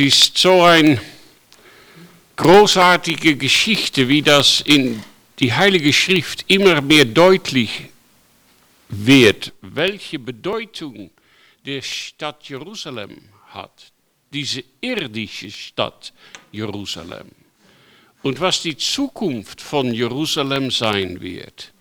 [0.00, 1.00] ist so eine
[2.36, 5.02] großartige Geschichte, wie das in
[5.38, 7.82] die Heilige Schrift immer mehr deutlich
[8.88, 11.10] wird, welche Bedeutung
[11.64, 13.18] der Stadt Jerusalem
[13.48, 13.92] hat,
[14.32, 16.12] diese irdische Stadt
[16.50, 17.28] Jerusalem.
[18.22, 21.72] Und was die Zukunft von Jerusalem sein wird.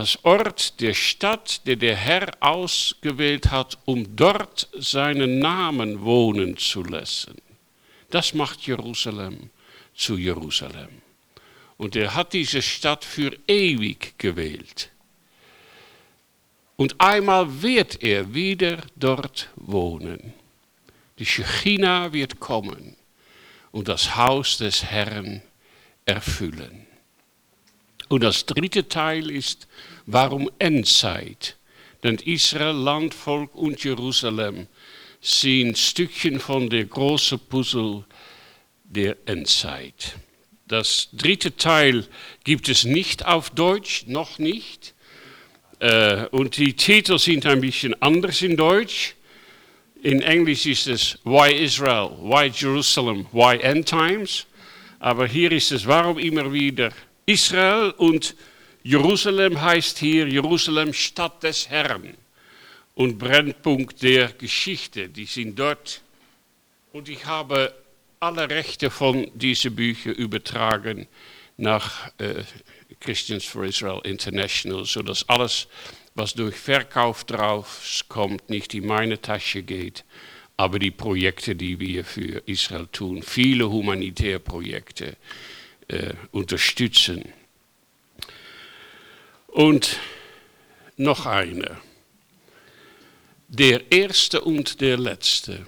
[0.00, 6.82] Das Ort der Stadt, der der Herr ausgewählt hat, um dort seinen Namen wohnen zu
[6.82, 7.36] lassen.
[8.08, 9.50] Das macht Jerusalem
[9.94, 11.02] zu Jerusalem.
[11.76, 14.90] Und er hat diese Stadt für ewig gewählt.
[16.76, 20.32] Und einmal wird er wieder dort wohnen.
[21.18, 22.96] Die Shechina wird kommen
[23.70, 25.42] und das Haus des Herrn
[26.06, 26.86] erfüllen.
[28.10, 29.68] Und das dritte Teil ist,
[30.04, 31.56] warum Endzeit?
[32.02, 34.66] Denn Israel, Landvolk und Jerusalem
[35.20, 38.04] sind Stückchen von der großen Puzzle
[38.82, 40.16] der Endzeit.
[40.66, 42.04] Das dritte Teil
[42.42, 44.92] gibt es nicht auf Deutsch, noch nicht.
[45.78, 49.14] Äh, und die Titel sind ein bisschen anders in Deutsch.
[50.02, 54.46] In Englisch ist es Why Israel, Why Jerusalem, Why End Times.
[54.98, 56.90] Aber hier ist es, warum immer wieder
[57.30, 58.34] Israel und
[58.82, 62.16] Jerusalem heißt hier Jerusalem Stadt des Herrn
[62.96, 65.08] und Brennpunkt der Geschichte.
[65.08, 66.02] Die sind dort.
[66.92, 67.72] Und ich habe
[68.18, 71.06] alle Rechte von diesen Büchern übertragen
[71.56, 72.42] nach äh,
[72.98, 75.68] Christians for Israel International, sodass alles
[76.16, 80.04] was durch Verkauf drauf kommt, nicht in meine Tasche geht,
[80.56, 85.16] aber die Projekte, die wir für Israel tun, viele humanitäre Projekte
[85.90, 87.24] äh, unterstützen.
[89.48, 89.98] Und
[90.96, 91.78] noch eine.
[93.48, 95.66] Der erste und der letzte.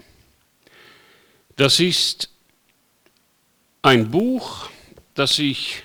[1.57, 2.31] Das ist
[3.83, 4.69] ein Buch,
[5.15, 5.83] das ich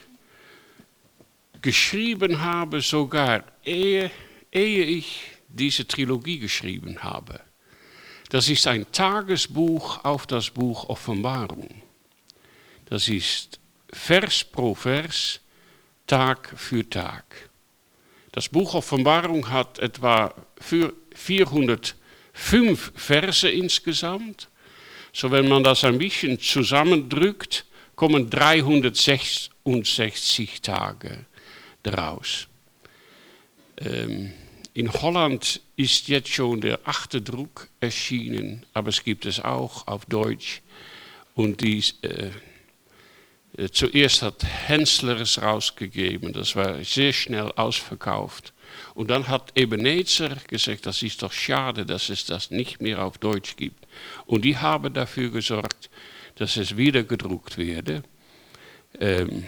[1.61, 4.11] geschrieben habe, sogar ehe
[4.51, 7.41] ehe ich diese Trilogie geschrieben habe.
[8.29, 11.81] Das ist ein Tagesbuch auf das Buch Offenbarung.
[12.85, 13.59] Das ist
[13.91, 15.39] Vers pro Vers,
[16.05, 17.49] Tag für Tag.
[18.31, 24.49] Das Buch Offenbarung hat etwa 405 Verse insgesamt.
[25.11, 27.65] So wenn man das ein bisschen zusammendrückt,
[27.95, 31.25] kommen 366 Tage
[31.81, 32.47] daraus.
[33.79, 34.33] Ähm,
[34.73, 40.05] in Holland ist jetzt schon der achte Druck erschienen, aber es gibt es auch auf
[40.05, 40.61] Deutsch.
[41.33, 42.29] Und die, äh,
[43.71, 48.53] zuerst hat Hensler es rausgegeben, das war sehr schnell ausverkauft.
[48.93, 53.17] Und dann hat Ebenezer gesagt, das ist doch schade, dass es das nicht mehr auf
[53.17, 53.87] Deutsch gibt.
[54.25, 55.89] Und die haben dafür gesorgt,
[56.35, 58.03] dass es wieder gedruckt werde.
[58.99, 59.45] Ähm,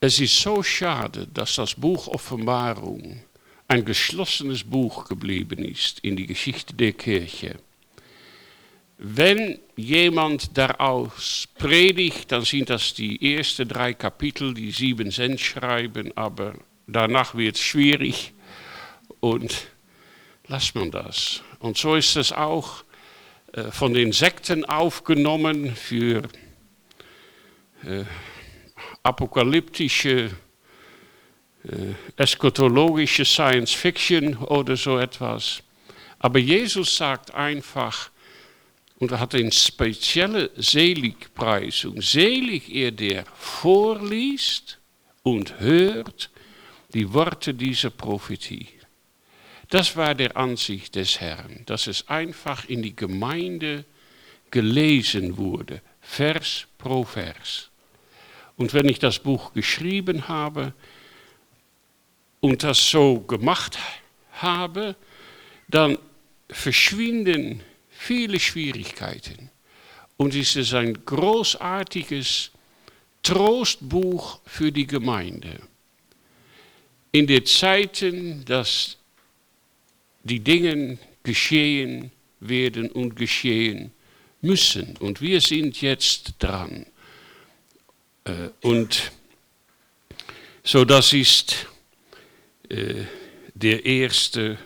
[0.00, 3.22] es ist so schade, dass das Buch Offenbarung
[3.66, 7.58] ein geschlossenes Buch geblieben ist in die Geschichte der Kirche.
[8.98, 16.10] Wenn jemand daraus predigt, dann sind das die ersten drei Kapitel, die sieben Cent schreiben,
[16.16, 16.54] aber
[16.88, 18.32] danach wird es schwierig
[19.20, 19.68] und
[20.48, 21.42] lasst man das.
[21.60, 22.84] Und so ist es auch
[23.70, 26.22] von den Sekten aufgenommen für
[27.84, 28.04] äh,
[29.02, 30.30] apokalyptische,
[31.64, 35.62] äh, eschatologische Science Fiction oder so etwas.
[36.18, 38.10] Aber Jesus sagt einfach,
[38.98, 44.78] und er hat eine spezielle Seligpreisung, selig er, der vorliest
[45.22, 46.30] und hört
[46.94, 48.68] die Worte dieser Prophetie.
[49.68, 53.84] Das war der Ansicht des Herrn, dass es einfach in die Gemeinde
[54.50, 57.70] gelesen wurde, Vers pro Vers.
[58.56, 60.72] Und wenn ich das Buch geschrieben habe
[62.40, 63.78] und das so gemacht
[64.32, 64.96] habe,
[65.68, 65.98] dann
[66.48, 67.62] verschwinden
[68.08, 69.50] viele Schwierigkeiten.
[70.16, 72.50] Und es ist ein großartiges
[73.22, 75.60] Trostbuch für die Gemeinde.
[77.12, 78.96] In den Zeiten, dass
[80.22, 82.10] die Dinge geschehen
[82.40, 83.92] werden und geschehen
[84.40, 84.96] müssen.
[84.96, 86.86] Und wir sind jetzt dran.
[88.24, 89.12] Äh, und
[90.64, 91.66] so das ist
[92.70, 93.04] äh,
[93.54, 94.56] der erste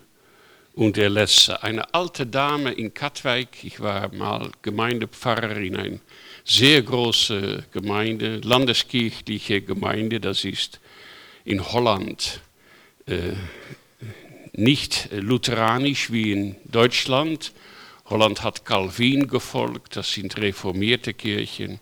[0.74, 1.62] und der letzte.
[1.62, 5.98] Eine alte Dame in Katwijk, ich war mal Gemeindepfarrer in einer
[6.44, 10.80] sehr großen Gemeinde, landeskirchliche Gemeinde, das ist
[11.44, 12.40] in Holland.
[13.06, 13.32] Äh,
[14.54, 17.52] nicht lutheranisch wie in Deutschland.
[18.06, 21.80] Holland hat Calvin gefolgt, das sind reformierte Kirchen.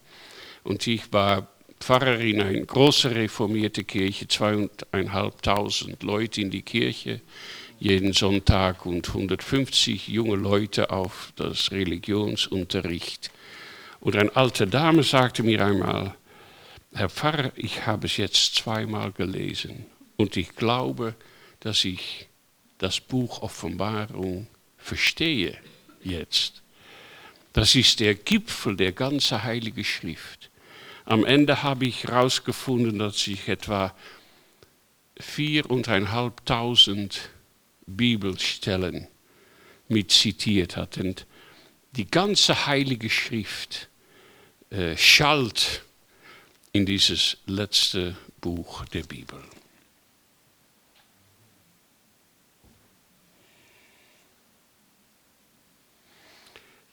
[0.63, 1.49] Und ich war
[1.81, 7.23] Pfarrer in eine große reformierte Kirche, zweieinhalbtausend Leute in die Kirche
[7.81, 13.31] jeden Sonntag und 150 junge Leute auf das Religionsunterricht.
[14.01, 16.15] Und eine alte Dame sagte mir einmal,
[16.93, 19.87] Herr Pfarrer, ich habe es jetzt zweimal gelesen
[20.17, 21.15] und ich glaube,
[21.61, 22.29] dass ich
[22.77, 24.47] das Buch Offenbarung
[24.77, 25.57] verstehe
[26.03, 26.63] jetzt.
[27.55, 30.51] Das ist der Gipfel der ganzen Heilige Schrift.
[31.07, 33.95] Am Ende habe ich herausgefunden, dass ich etwa
[35.19, 37.31] viereinhalbtausend
[37.97, 39.09] Bibelstellen
[39.89, 40.99] mit zitiert hat.
[40.99, 41.27] Und
[41.93, 43.89] die ganze Heilige Schrift
[44.71, 45.83] äh, schallt
[46.73, 49.41] in dieses letzte Buch der Bibel.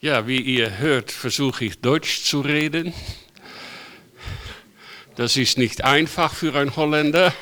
[0.00, 2.92] Ja, wie ihr hört, versuche ich Deutsch zu reden.
[5.16, 7.34] Das ist nicht einfach für einen Holländer.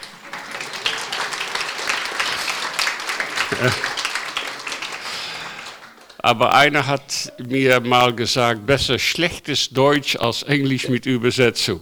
[6.18, 11.80] Aber einer hat mir mal gesagt, besser schlechtes Deutsch als Englisch mit Übersetzung.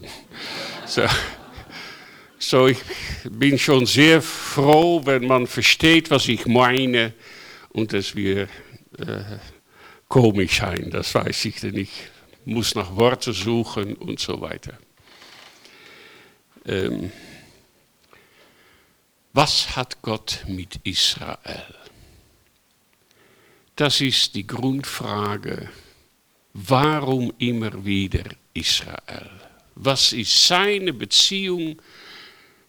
[0.87, 1.03] So,
[2.39, 2.79] so ich
[3.31, 7.15] bin schon sehr froh, wenn man versteht, was ich meine
[7.71, 8.43] und es wir
[8.99, 9.39] äh,
[10.09, 11.93] komisch sein, das weiß ich denn nicht.
[12.45, 14.79] Muss nach Worten suchen und so weiter.
[16.67, 17.11] Ähm,
[19.35, 21.75] was hat Gott mit Israel?
[23.75, 25.69] Das ist die Grundfrage.
[26.53, 28.23] Warum immer wieder
[28.55, 29.29] Israel?
[29.75, 31.83] Was ist seine Beziehung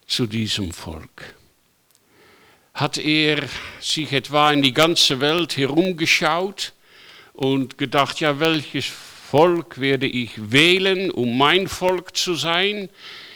[0.07, 1.35] zu diesem Volk?
[2.73, 3.47] Hat er
[3.79, 6.73] sich etwa in die ganze Welt herumgeschaut
[7.33, 12.89] und gedacht, ja, welches Volk werde ich wählen, um mein Volk zu sein?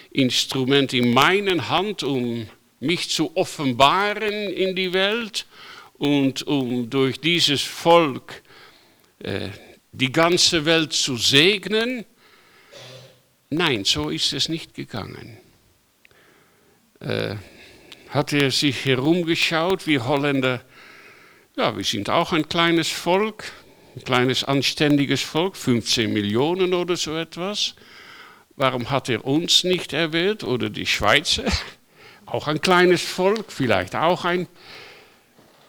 [0.10, 2.50] Instrument in meiner Hand, um
[2.80, 5.46] mich zu offenbaren in die Welt
[5.94, 8.42] und um durch dieses Volk
[9.20, 9.50] äh,
[9.92, 12.06] die ganze Welt zu segnen.
[13.50, 15.38] Nein, so ist es nicht gegangen.
[17.00, 17.36] Äh,
[18.10, 20.64] hat er sich herumgeschaut, wie Holländer,
[21.58, 23.52] ja, wir sind auch ein kleines Volk,
[23.96, 27.76] ein kleines anständiges Volk, 15 Millionen oder so etwas.
[28.56, 31.46] Warum hat er uns nicht erwählt oder die Schweizer?
[32.32, 34.48] Auch ein kleines Volk, vielleicht auch ein.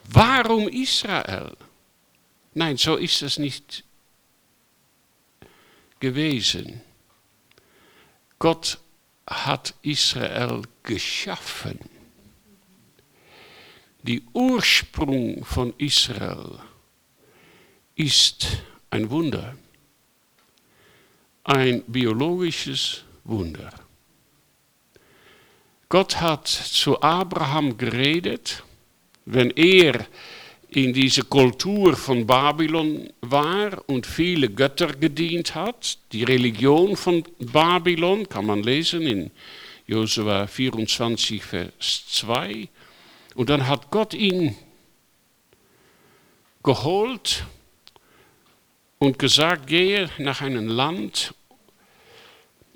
[0.05, 1.55] Warum Israel?
[2.53, 3.83] Nein, so ist es nicht
[5.99, 6.81] gewesen.
[8.37, 8.79] Gott
[9.27, 11.79] hat Israel geschaffen.
[14.03, 16.59] Die Ursprung von Israel
[17.95, 18.47] ist
[18.89, 19.55] ein Wunder,
[21.43, 23.71] ein biologisches Wunder.
[25.91, 28.63] Gott hat zu Abraham geredet,
[29.25, 30.07] wenn er
[30.69, 35.97] in diese Kultur von Babylon war und viele Götter gedient hat.
[36.13, 39.31] Die Religion von Babylon kann man lesen in
[39.85, 42.69] Josua 24, Vers 2.
[43.35, 44.55] Und dann hat Gott ihn
[46.63, 47.45] geholt
[48.97, 51.33] und gesagt, gehe nach einem Land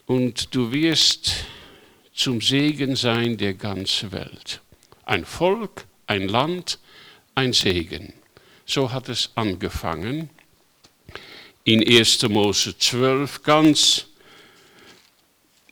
[0.05, 1.45] und du wirst
[2.15, 4.62] zum Segen sein der ganzen Welt.
[5.03, 6.79] Ein Volk, ein Land,
[7.36, 8.13] ein Segen.
[8.65, 10.29] So hat es angefangen.
[11.65, 12.24] In 1.
[12.29, 14.05] Mose 12 ganz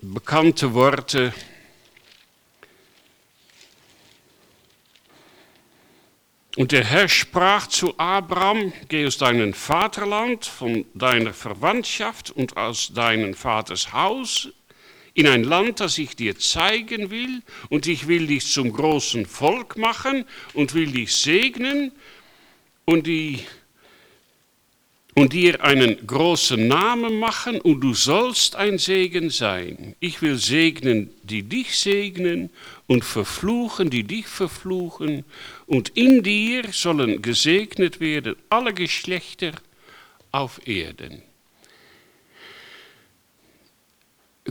[0.01, 1.33] bekannte Worte
[6.55, 12.93] Und der Herr sprach zu Abraham, geh aus deinem Vaterland, von deiner Verwandtschaft und aus
[12.93, 14.49] deinem Vaters Haus
[15.13, 19.77] in ein Land, das ich dir zeigen will, und ich will dich zum großen Volk
[19.77, 21.91] machen und will dich segnen
[22.85, 23.39] und, die,
[25.13, 29.95] und dir einen großen Namen machen, und du sollst ein Segen sein.
[29.99, 32.49] Ich will segnen, die dich segnen,
[32.87, 35.25] und verfluchen, die dich verfluchen,
[35.67, 39.51] und in dir sollen gesegnet werden alle Geschlechter
[40.31, 41.21] auf Erden.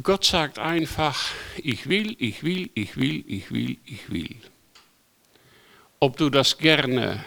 [0.01, 4.37] Gott sagt einfach, ich will, ich will, ich will, ich will, ich will.
[6.01, 7.25] Ob du das gerne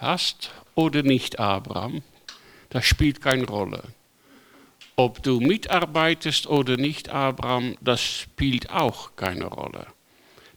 [0.00, 2.02] hast oder nicht, Abraham,
[2.70, 3.84] das spielt keine Rolle.
[4.96, 9.86] Ob du mitarbeitest oder nicht, Abraham, das spielt auch keine Rolle.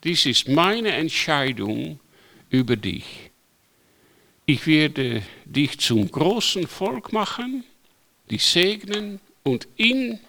[0.03, 1.99] Dies ist meine Entscheidung
[2.49, 3.29] über dich.
[4.49, 7.63] ich werde dich zum großen Volk machen,
[8.31, 10.19] dich segnen und in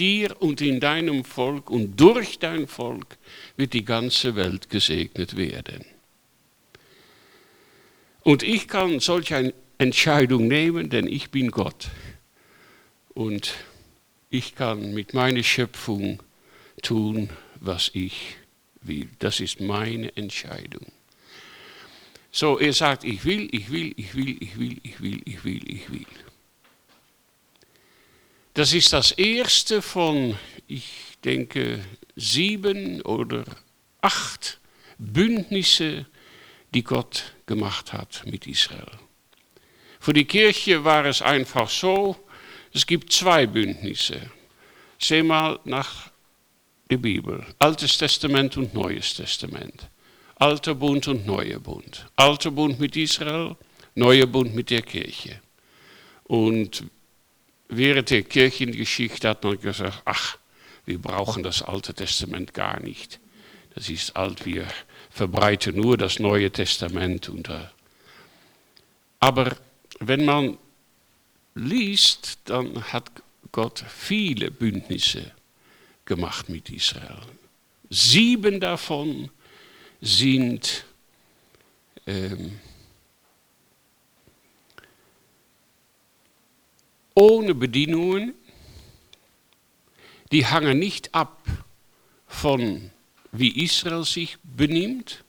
[0.00, 3.18] dir und in deinem Volk und durch dein Volk
[3.56, 5.84] wird die ganze Welt gesegnet werden.
[8.22, 11.88] Und ich kann solch eine Entscheidung nehmen, denn ich bin Gott.
[13.14, 13.54] Und
[14.30, 16.22] ich kann mit meiner Schöpfung
[16.82, 17.30] tun,
[17.60, 18.36] was ich
[18.82, 19.08] will.
[19.18, 20.86] Das ist meine Entscheidung.
[22.32, 25.70] So, er sagt, ich will, ich will, ich will, ich will, ich will, ich will,
[25.70, 26.06] ich will.
[28.54, 30.90] Das ist das erste von, ich
[31.24, 31.84] denke,
[32.16, 33.44] sieben oder
[34.00, 34.58] acht
[34.98, 36.06] Bündnisse,
[36.74, 38.90] die Gott gemacht hat mit Israel.
[40.00, 42.16] Für die Kirche war es einfach so,
[42.72, 44.30] es gibt zwei Bündnisse.
[44.98, 46.10] Seh mal nach
[46.90, 49.88] der Bibel, Altes Testament und Neues Testament.
[50.36, 52.06] Alter Bund und Neuer Bund.
[52.16, 53.56] Alter Bund mit Israel,
[53.94, 55.40] Neuer Bund mit der Kirche.
[56.24, 56.84] Und
[57.70, 60.38] während der Kirchengeschichte hat man gesagt, ach,
[60.84, 63.20] wir brauchen das Alte Testament gar nicht.
[63.74, 64.66] Das ist alt, wir
[65.10, 67.28] verbreiten nur das Neue Testament.
[67.28, 67.60] Und, äh,
[69.20, 69.56] aber
[70.00, 70.58] wenn man
[71.54, 73.10] liest, dann hat
[73.52, 75.32] Gott viele Bündnisse
[76.04, 77.20] gemacht mit Israel.
[77.88, 79.30] Sieben davon
[80.00, 80.84] sind
[82.06, 82.58] ähm,
[87.20, 88.32] ohne Bedingungen,
[90.32, 91.42] die hangen nicht ab
[92.26, 92.90] von
[93.30, 95.22] wie Israel sich benimmt.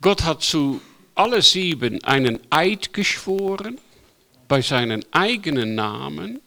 [0.00, 0.80] Gott hat zu
[1.16, 3.78] alle sieben einen Eid geschworen
[4.46, 6.40] bei seinen eigenen Namen,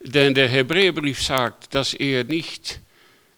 [0.00, 2.80] denn der Hebräerbrief sagt, dass er nicht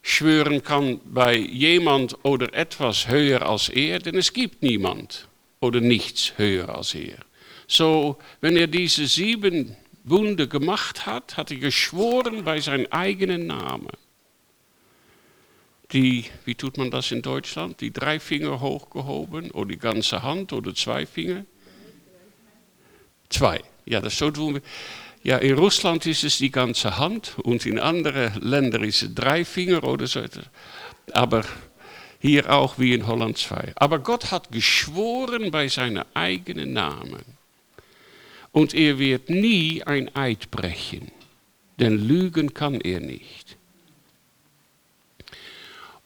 [0.02, 5.26] schwören kann bei jemand oder etwas höher als er, denn es gibt niemand
[5.58, 7.18] oder nichts höher als er.
[7.72, 9.74] So, wenn er diese sieben
[10.04, 13.96] Bunde gemacht hat, hat er geschworen bei seinem eigenen Namen.
[15.90, 17.80] Die, wie tut man das in Deutschland?
[17.80, 21.46] Die drei Finger hochgehoben oder die ganze Hand oder zwei Finger?
[23.30, 23.62] Zwei.
[23.86, 24.62] Ja, das so tun wir.
[25.22, 29.46] Ja, in Russland ist es die ganze Hand und in anderen Ländern ist es drei
[29.46, 30.20] Finger oder so.
[31.14, 31.42] Aber
[32.20, 33.72] hier auch wie in Holland zwei.
[33.76, 37.40] Aber Gott hat geschworen bei seinem eigenen Namen.
[38.52, 41.10] Und er wird nie ein Eid brechen,
[41.78, 43.56] denn lügen kann er nicht.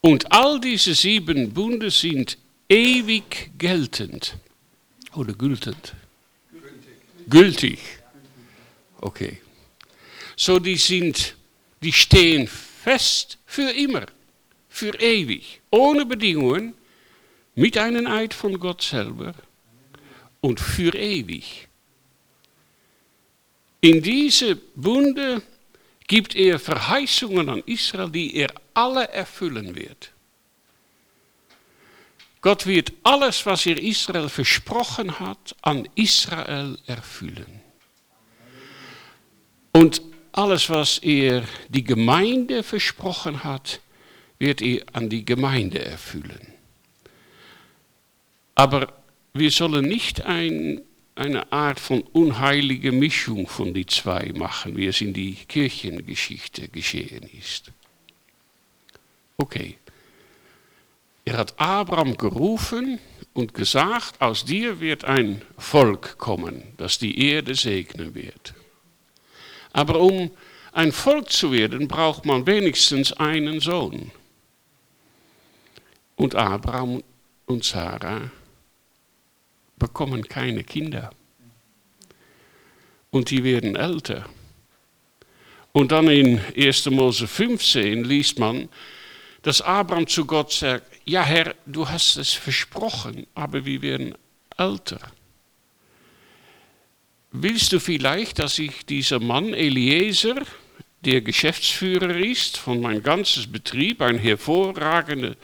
[0.01, 2.37] Und all diese sieben Bunde sind
[2.69, 4.37] ewig geltend
[5.13, 5.93] oder gültend.
[6.51, 7.29] Gültig.
[7.29, 7.79] Gültig.
[9.01, 9.41] Okay.
[10.35, 11.35] So die sind,
[11.81, 14.05] die stehen fest für immer,
[14.69, 16.73] für ewig, ohne Bedingungen,
[17.55, 19.33] mit einem Eid von Gott selber
[20.41, 21.66] und für ewig.
[23.81, 25.41] In diese Bunde
[26.07, 30.11] gibt er Verheißungen an Israel, die er alle erfüllen wird.
[32.41, 37.61] Gott wird alles, was er Israel versprochen hat, an Israel erfüllen.
[39.73, 43.81] Und alles, was er die Gemeinde versprochen hat,
[44.39, 46.53] wird er an die Gemeinde erfüllen.
[48.55, 48.93] Aber
[49.33, 50.81] wir sollen nicht ein,
[51.17, 57.29] eine Art von unheilige Mischung von die zwei machen, wie es in die Kirchengeschichte geschehen
[57.37, 57.71] ist.
[59.37, 59.77] Okay.
[61.25, 62.99] Er hat Abraham gerufen
[63.33, 68.53] und gesagt, aus dir wird ein Volk kommen, das die Erde segnen wird.
[69.73, 70.31] Aber um
[70.71, 74.11] ein Volk zu werden, braucht man wenigstens einen Sohn.
[76.15, 77.03] Und Abraham
[77.45, 78.31] und Sarah
[79.77, 81.11] bekommen keine Kinder.
[83.09, 84.25] Und die werden älter.
[85.71, 86.89] Und dann in 1.
[86.89, 88.69] Mose 15 liest man,
[89.43, 94.15] dass Abraham zu Gott sagt, ja Herr, du hast es versprochen, aber wir werden
[94.57, 94.99] älter.
[97.31, 100.41] Willst du vielleicht, dass ich dieser Mann Eliezer,
[101.05, 105.37] der Geschäftsführer ist von meinem ganzen Betrieb, eine hervorragende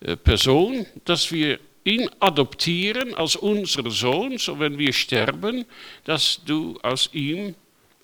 [0.00, 5.64] äh, Person, dass wir ihn adoptieren als unser Sohn, so wenn wir sterben,
[6.04, 7.54] dass du aus ihm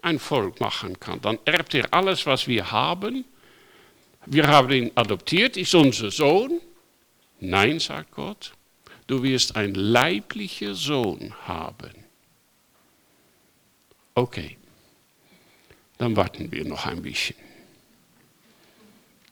[0.03, 1.25] ein Volk machen kannst.
[1.25, 3.25] Dann erbt er alles, was wir haben.
[4.27, 6.61] Wir haben ihn adoptiert, ist unser Sohn.
[7.41, 8.53] Nein, sagt Gott,
[9.07, 11.93] du wirst einen leiblichen Sohn haben.
[14.15, 14.57] Okay,
[15.99, 17.37] dann warten wir noch ein bisschen.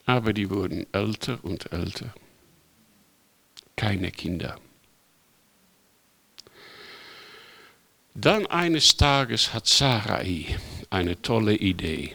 [0.05, 2.13] Aber die wurden älter und älter.
[3.77, 4.59] Keine Kinder.
[8.15, 10.59] Dann eines Tages hat Sarai
[10.91, 12.15] eine tolle Idee.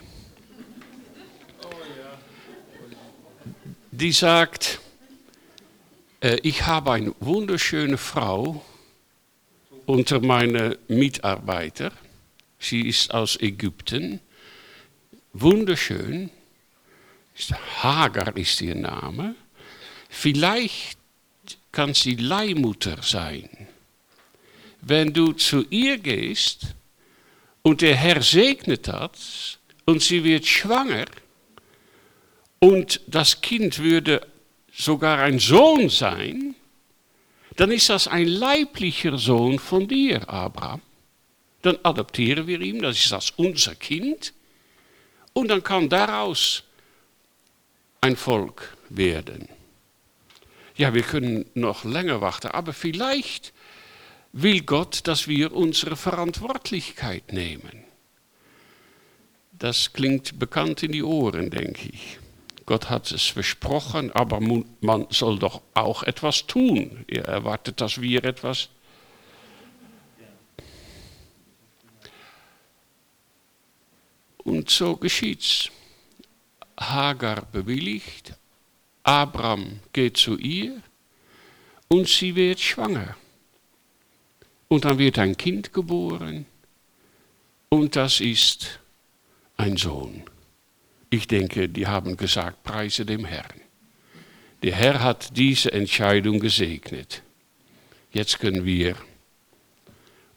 [3.91, 4.79] Die sagt,
[6.21, 8.63] äh, ich habe eine wunderschöne Frau
[9.87, 11.91] unter meinen Mitarbeiter.
[12.59, 14.19] Sie ist aus Ägypten.
[15.33, 16.29] Wunderschön.
[17.81, 19.35] Hagar ist ihr Name.
[20.09, 20.97] Vielleicht
[21.77, 23.49] Leihmutter sein.
[24.81, 26.75] Wenn du zu ihr gehst
[27.61, 31.05] und der Herr segnet das und sie wird schwanger
[32.59, 34.25] und das Kind würde
[34.71, 36.55] sogar ein Sohn sein,
[37.55, 40.81] dann ist das ein leiblicher Sohn von dir, Abraham.
[41.63, 44.33] Dann adoptieren wir ihn, das ist das unser Kind.
[45.33, 46.63] Und dann kann daraus
[48.01, 49.49] ein Volk werden.
[50.77, 53.51] Ja, wir können noch länger warten, aber vielleicht
[54.31, 57.83] will Gott, dass wir unsere Verantwortlichkeit nehmen.
[59.53, 62.19] Das klingt bekannt in die Ohren, denke ich.
[62.67, 64.39] Gott hat es versprochen, aber
[64.81, 67.05] man soll doch auch etwas tun.
[67.07, 68.69] Er erwartet, dass wir etwas.
[74.37, 75.71] Und so geschieht's.
[76.79, 78.37] Hagar bewilligt,
[79.07, 80.81] Abraham geht zu ihr
[81.87, 83.15] und sie wird schwanger.
[84.67, 86.45] Und dann wird ein Kind geboren
[87.69, 88.81] und das ist
[89.55, 90.23] ein Sohn.
[91.09, 93.61] Ich denke, die haben gesagt, preise dem Herrn.
[94.61, 97.23] Der Herr hat diese Entscheidung gesegnet.
[98.11, 98.97] Jetzt können wir.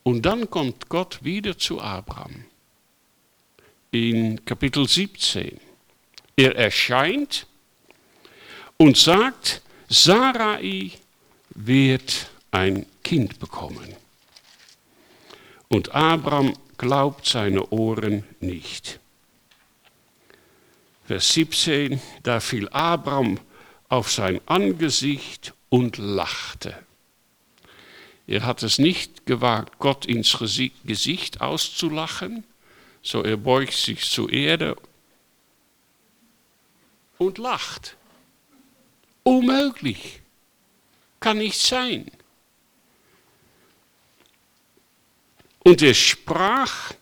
[0.05, 2.45] Und dann kommt Gott wieder zu Abraham.
[3.91, 5.59] In Kapitel 17.
[6.37, 7.49] Er erscheint
[8.81, 9.61] und sagt,
[9.91, 10.93] Sarai
[11.51, 13.95] wird ein Kind bekommen.
[15.69, 18.99] Und Abraham glaubt seine Ohren nicht.
[21.05, 23.39] Vers 17, da fiel Abraham
[23.91, 26.75] auf sein Angesicht und lachte.
[28.27, 30.39] Er hat es nicht gewagt, Gott ins
[30.85, 32.45] Gesicht auszulachen,
[33.03, 34.75] so er beugt sich zur Erde
[37.19, 37.99] und lacht.
[39.31, 40.21] Unmöglich.
[41.21, 42.11] Kann nicht sein.
[45.61, 46.95] Und er sprach,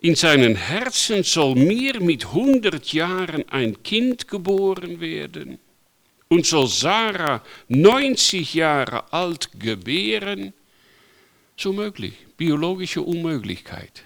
[0.00, 5.60] in seinem Herzen soll mir mit hundert Jahren ein Kind geboren werden
[6.28, 10.52] und soll Sarah 90 Jahre alt gebären.
[11.56, 14.02] So möglich, biologische Unmöglichkeit.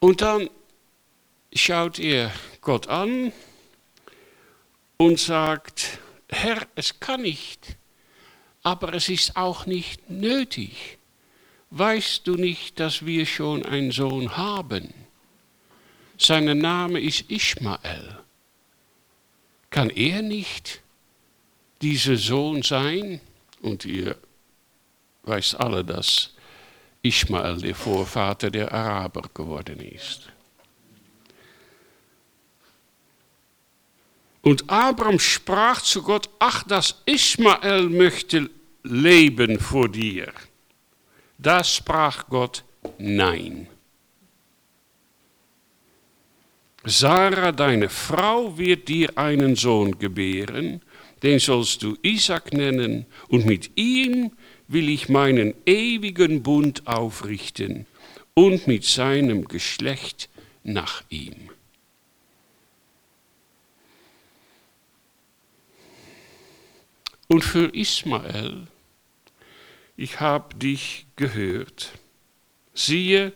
[0.00, 0.50] Und dann
[1.54, 3.32] schaut er Gott an
[5.04, 7.76] und sagt, Herr, es kann nicht,
[8.62, 10.98] aber es ist auch nicht nötig
[11.72, 14.92] weißt du nicht, dass wir schon einen Sohn haben?
[16.18, 18.18] Sein Name ist Ismael.
[19.70, 20.82] Kann er nicht
[21.80, 23.20] dieser Sohn sein?
[23.62, 24.16] Und ihr
[25.22, 26.34] weißt alle, dass
[27.02, 30.31] Ismael der Vorvater der Araber geworden ist.
[34.42, 38.50] Und Abraham sprach zu Gott, ach, dass Ismael möchte
[38.82, 40.32] leben vor dir.
[41.38, 42.64] Da sprach Gott
[42.98, 43.68] Nein.
[46.84, 50.82] Sarah, deine Frau, wird dir einen Sohn gebären,
[51.22, 54.32] den sollst du Isaac nennen, und mit ihm
[54.66, 57.86] will ich meinen ewigen Bund aufrichten
[58.34, 60.28] und mit seinem Geschlecht
[60.64, 61.51] nach ihm.
[67.32, 68.66] Und für Ismael
[69.96, 71.92] ich habe dich gehört.
[72.74, 73.32] Siehe,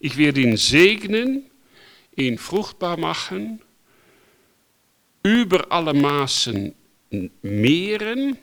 [0.00, 1.48] ich werde ihn segnen,
[2.16, 3.60] ihn fruchtbar machen,
[5.22, 6.74] über alle Maßen
[7.42, 8.36] mehren,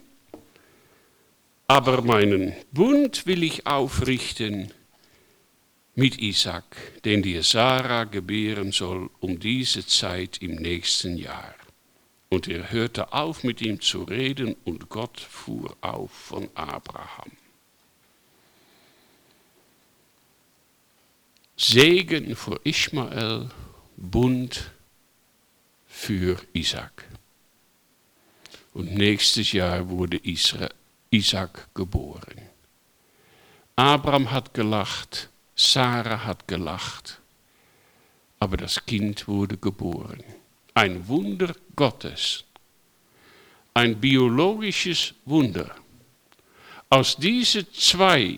[1.68, 4.72] aber meinen Bund will ich aufrichten
[5.96, 11.56] mit Isaac, den dir Sarah gebären soll um diese Zeit im nächsten Jahr.
[12.34, 17.30] Und er hörte auf mit ihm zu reden und Gott fuhr auf von Abraham.
[21.56, 23.52] Segen für Ismael,
[23.98, 24.72] Bund
[25.86, 27.08] für Isaac.
[28.74, 30.20] Und nächstes Jahr wurde
[31.12, 32.50] Isaac geboren.
[33.76, 37.22] Abraham hat gelacht, Sarah hat gelacht,
[38.40, 40.24] aber das Kind wurde geboren.
[40.74, 42.44] Ein Wunder Gottes,
[43.74, 45.76] ein biologisches Wunder.
[46.94, 48.38] aus diese zwei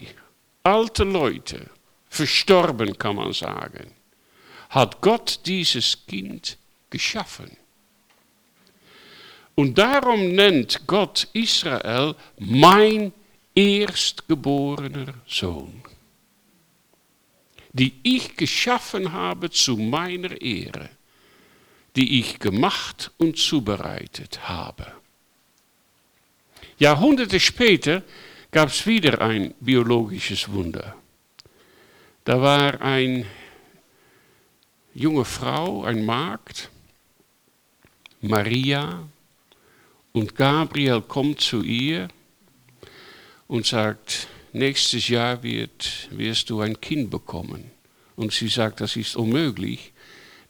[0.63, 1.69] alte Leute,
[2.07, 3.91] verstorben kann man sagen,
[4.69, 6.57] hat Gott dieses Kind
[6.89, 7.57] geschaffen.
[9.55, 13.11] Und darum nennt Gott Israel mein
[13.53, 15.81] erstgeborener Sohn,
[17.73, 20.89] die ich geschaffen habe zu meiner Ehre,
[21.95, 24.87] die ich gemacht und zubereitet habe.
[26.77, 28.03] Jahrhunderte später
[28.51, 30.95] gab es wieder ein biologisches Wunder.
[32.25, 33.25] Da war eine
[34.93, 36.69] junge Frau, ein Magd,
[38.21, 39.07] Maria,
[40.11, 42.07] und Gabriel kommt zu ihr
[43.47, 47.69] und sagt, nächstes Jahr wird, wirst du ein Kind bekommen.
[48.15, 49.91] Und sie sagt, das ist unmöglich,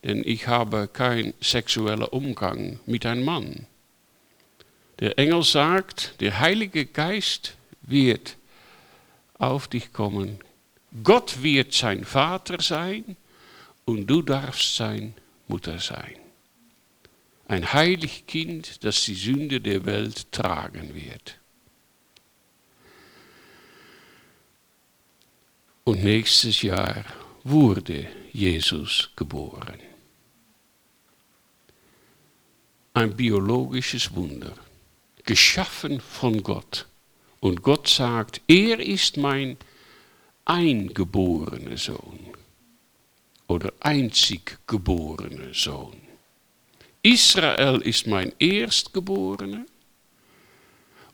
[0.05, 3.65] denn ich habe keinen sexuellen Umgang mit einem Mann.
[4.99, 8.37] Der Engel sagt, der Heilige Geist wird
[9.39, 10.37] auf dich kommen.
[11.03, 13.17] Gott wird sein Vater sein
[13.85, 15.15] und du darfst sein
[15.47, 16.15] Mutter sein.
[17.47, 21.39] Ein heilig Kind, das die Sünde der Welt tragen wird.
[25.83, 27.03] Und nächstes Jahr
[27.43, 29.84] wurde Jesus geboren.
[32.95, 34.53] Ein biologisches Wunder
[35.25, 36.85] geschaffen von Gott.
[37.41, 39.57] Und Gott sagt, er ist mein
[40.45, 42.19] eingeborener Sohn
[43.47, 45.97] oder einzig geborener Sohn.
[47.01, 49.65] Israel ist mein Erstgeborener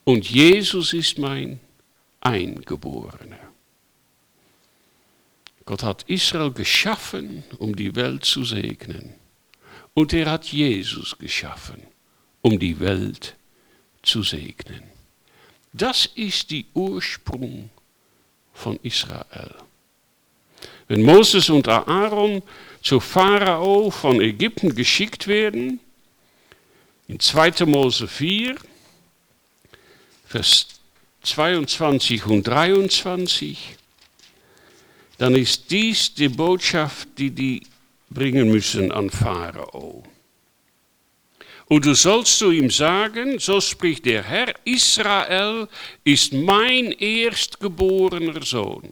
[0.04, 1.60] und Jesus ist mein
[2.20, 3.40] Eingeborener.
[5.66, 9.16] Gott hat Israel geschaffen, um die Welt zu segnen.
[9.94, 11.82] Und er hat Jesus geschaffen,
[12.42, 13.36] um die Welt
[14.04, 14.84] zu segnen.
[15.74, 17.70] Das ist die Ursprung
[18.54, 19.54] von Israel.
[20.88, 22.42] Wenn Moses und Aaron
[22.82, 25.80] zu Pharao von Ägypten geschickt werden,
[27.08, 27.66] in 2.
[27.66, 28.56] Mose 4,
[30.26, 30.68] Vers
[31.24, 33.78] 22 und 23,
[35.18, 37.62] dann ist dies die Botschaft, die die
[38.12, 40.04] bringen müssen an Pharao.
[41.66, 45.70] Und du sollst zu ihm sagen, so spricht der Herr, Israel
[46.04, 48.92] ist mein erstgeborener Sohn.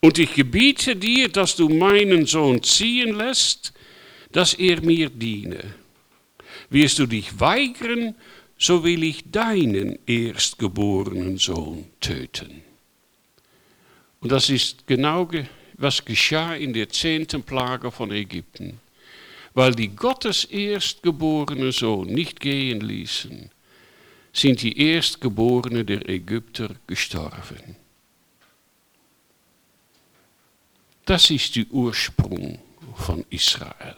[0.00, 3.72] Und ich gebiete dir, dass du meinen Sohn ziehen lässt,
[4.32, 5.74] dass er mir diene.
[6.70, 8.14] Wirst du dich weigern,
[8.58, 12.62] so will ich deinen erstgeborenen Sohn töten.
[14.20, 15.30] Und das ist genau,
[15.78, 18.80] was geschah in der zehnten Plage von Ägypten
[19.58, 23.50] weil die Gottes erstgeborene Sohn nicht gehen ließen,
[24.32, 27.74] sind die Erstgeborenen der Ägypter gestorben.
[31.04, 32.60] Das ist der Ursprung
[32.94, 33.96] von Israel.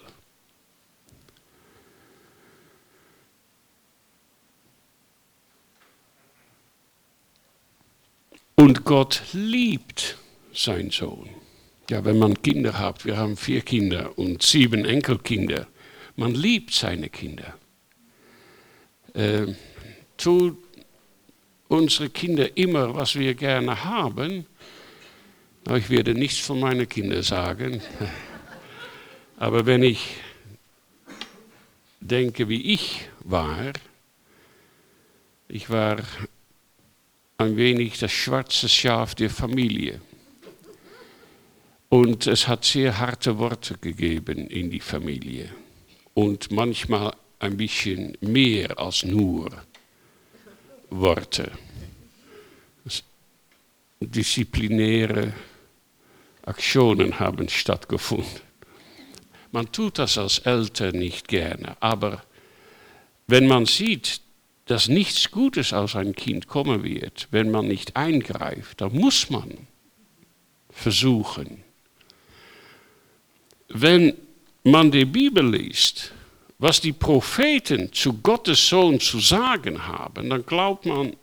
[8.54, 10.16] Und Gott liebt
[10.54, 11.39] seinen Sohn.
[11.90, 15.66] Ja, wenn man Kinder hat, wir haben vier Kinder und sieben Enkelkinder,
[16.14, 17.56] man liebt seine Kinder.
[19.12, 19.54] Äh,
[20.16, 20.56] tut
[21.66, 24.46] unsere Kinder immer, was wir gerne haben.
[25.76, 27.82] Ich werde nichts von meinen Kindern sagen,
[29.36, 30.14] aber wenn ich
[31.98, 33.72] denke, wie ich war,
[35.48, 35.96] ich war
[37.38, 40.00] ein wenig das schwarze Schaf der Familie.
[41.90, 45.50] Und es hat sehr harte Worte gegeben in die Familie.
[46.14, 49.50] Und manchmal ein bisschen mehr als nur
[50.88, 51.50] Worte.
[54.00, 55.32] Disziplinäre
[56.42, 58.40] Aktionen haben stattgefunden.
[59.50, 62.22] Man tut das als Eltern nicht gerne, aber
[63.26, 64.20] wenn man sieht,
[64.66, 69.66] dass nichts Gutes aus einem Kind kommen wird, wenn man nicht eingreift, dann muss man
[70.70, 71.64] versuchen,
[73.70, 74.16] wenn
[74.64, 76.12] man die Bibel liest,
[76.58, 81.16] was die Propheten zu Gottes Sohn zu sagen haben, dann glaubt man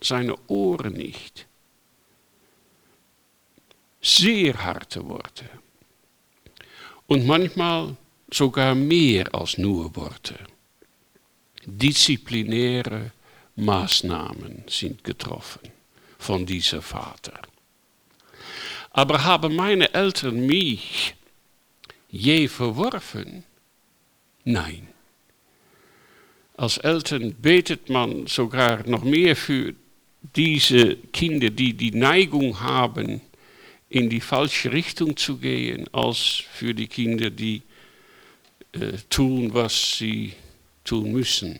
[0.00, 1.46] seine Ohren nicht.
[4.00, 5.48] Sehr harte Worte.
[7.06, 7.96] Und manchmal
[8.30, 10.34] sogar mehr als nur Worte.
[11.64, 13.12] Disziplinäre
[13.56, 15.70] Maßnahmen sind getroffen
[16.18, 17.40] von diesem Vater.
[18.90, 21.14] Aber haben meine Eltern mich
[22.12, 23.44] je verworfen?
[24.44, 24.88] Nein.
[26.56, 29.74] Als Eltern betet man sogar noch mehr für
[30.36, 33.22] diese Kinder, die die Neigung haben,
[33.88, 37.62] in die falsche Richtung zu gehen, als für die Kinder, die
[38.72, 40.34] äh, tun, was sie
[40.84, 41.58] tun müssen.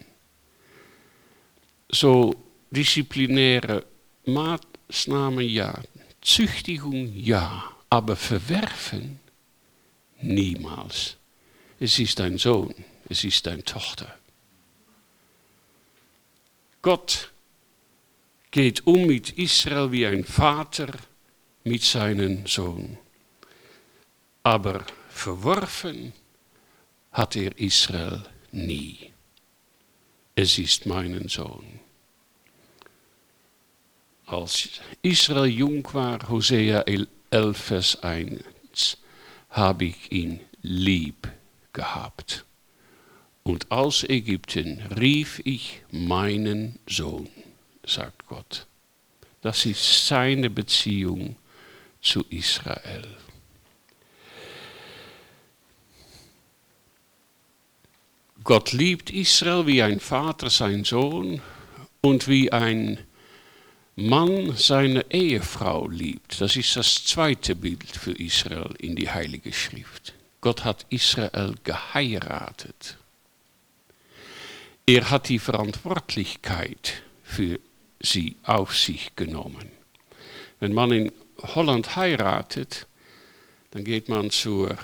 [1.90, 2.34] So
[2.70, 3.84] disziplinäre
[4.26, 5.82] Maßnahmen ja,
[6.20, 9.21] Züchtigung ja, aber verwerfen
[10.22, 11.16] niemals.
[11.80, 12.74] Es ist dein Sohn,
[13.08, 14.18] es ist deine Tochter.
[16.80, 17.30] Gott
[18.50, 20.88] geht um mit Israel wie ein Vater
[21.64, 22.98] mit seinem Sohn.
[24.42, 26.12] Aber verworfen
[27.12, 29.12] hat er Israel nie.
[30.34, 31.80] Es ist mein Sohn.
[34.26, 36.80] Als Israel jung war, Hosea
[37.30, 38.42] 11, Vers 1,
[39.52, 41.28] habe ich ihn lieb
[41.72, 42.44] gehabt.
[43.44, 47.28] Und aus Ägypten rief ich meinen Sohn,
[47.84, 48.66] sagt Gott.
[49.40, 51.36] Das ist seine Beziehung
[52.00, 53.06] zu Israel.
[58.44, 61.40] Gott liebt Israel wie ein Vater seinen Sohn
[62.00, 62.98] und wie ein
[64.08, 66.40] Mann seine Ehefrau liebt.
[66.40, 70.14] Das ist das zweite Bild für Israel in die Heilige Schrift.
[70.40, 72.96] Gott hat Israel geheiratet.
[74.86, 77.60] Er hat die Verantwortlichkeit für
[78.00, 79.70] sie auf sich genommen.
[80.58, 81.12] Wenn man in
[81.54, 82.86] Holland heiratet,
[83.70, 84.76] dann geht man zur,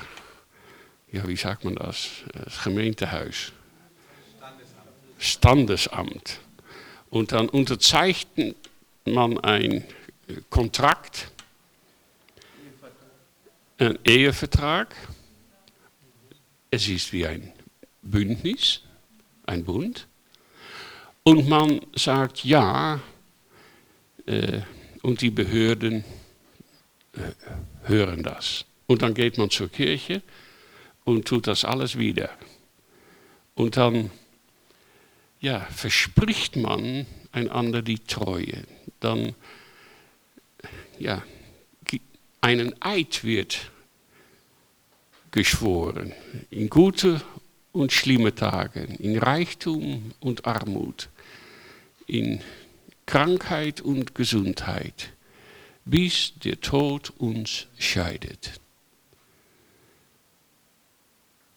[1.10, 3.52] ja, wie sagt man das, das Gemeentehuis.
[5.18, 5.18] Standesamt.
[5.18, 6.40] Standesamt.
[7.10, 8.56] Und dann unterzeichnet
[9.12, 9.84] man ein
[10.50, 11.30] Kontrakt,
[13.78, 14.94] ein Ehevertrag.
[16.70, 17.52] Es ist wie ein
[18.02, 18.82] Bündnis,
[19.46, 20.06] ein Bund.
[21.22, 23.00] Und man sagt ja,
[24.26, 24.60] äh,
[25.02, 26.04] und die Behörden
[27.12, 28.64] äh, hören das.
[28.86, 30.22] Und dann geht man zur Kirche
[31.04, 32.30] und tut das alles wieder.
[33.54, 34.10] Und dann
[35.40, 37.06] ja, verspricht man
[37.38, 38.64] einander die Treue.
[39.00, 39.34] Dann
[40.98, 41.22] ja,
[42.40, 43.70] einen Eid wird
[45.30, 46.12] geschworen,
[46.50, 47.20] in gute
[47.72, 51.08] und schlimme Tagen, in Reichtum und Armut,
[52.06, 52.40] in
[53.06, 55.10] Krankheit und Gesundheit,
[55.84, 58.60] bis der Tod uns scheidet.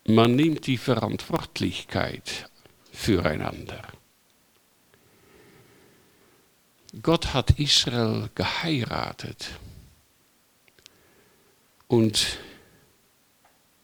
[0.05, 2.49] Man nimmt die Verantwortlichkeit
[2.91, 3.81] füreinander.
[7.01, 9.51] Gott hat Israel geheiratet
[11.87, 12.37] und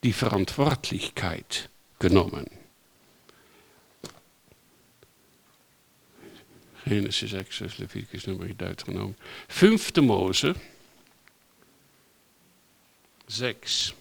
[0.03, 2.45] die Verantwortlichkeit genommen.
[6.85, 9.15] Genesis, Exodus, Leviticus, Nummer, Deuteronom.
[9.47, 10.55] Fünfte Mose
[13.27, 13.93] 6.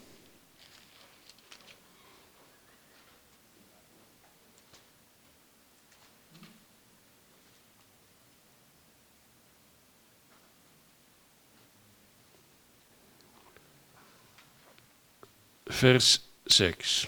[15.76, 17.06] Vers 6.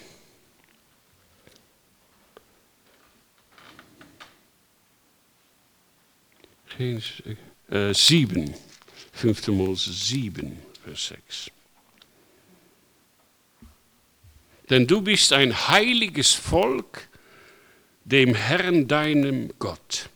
[6.77, 7.01] Geen,
[7.71, 8.53] äh, 7.
[9.13, 9.47] 5.
[9.47, 11.51] Mose 7, Vers 6.
[14.69, 17.09] Denn du bist ein heiliges Volk
[18.05, 20.09] dem Herrn deinem Gott.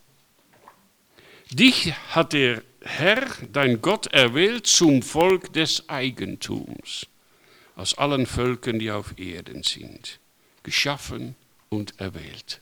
[1.50, 7.08] Dich hat der Herr, dein Gott, erwählt zum Volk des Eigentums,
[7.76, 10.20] aus allen Völkern, die auf Erden sind,
[10.62, 11.34] geschaffen
[11.68, 12.60] und erwählt.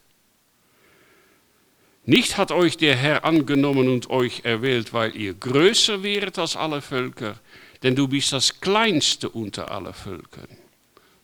[2.04, 6.82] Nicht hat euch der Herr angenommen und euch erwählt, weil ihr größer wäret als alle
[6.82, 7.38] Völker,
[7.82, 10.48] denn du bist das kleinste unter alle Völkern,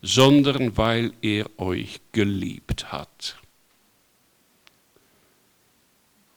[0.03, 3.37] sondern weil er euch geliebt hat.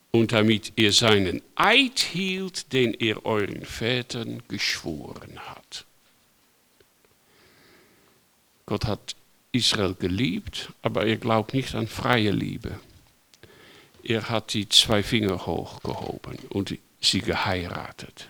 [0.10, 5.86] Und damit ihr seinen Eid hielt, den er euren Vätern geschworen hat.
[8.72, 9.16] Gott hat
[9.52, 12.80] Israel geliebt, aber er glaubt nicht an freie Liebe
[14.04, 18.30] er hat die zwei Finger hochgehoben und sie geheiratet.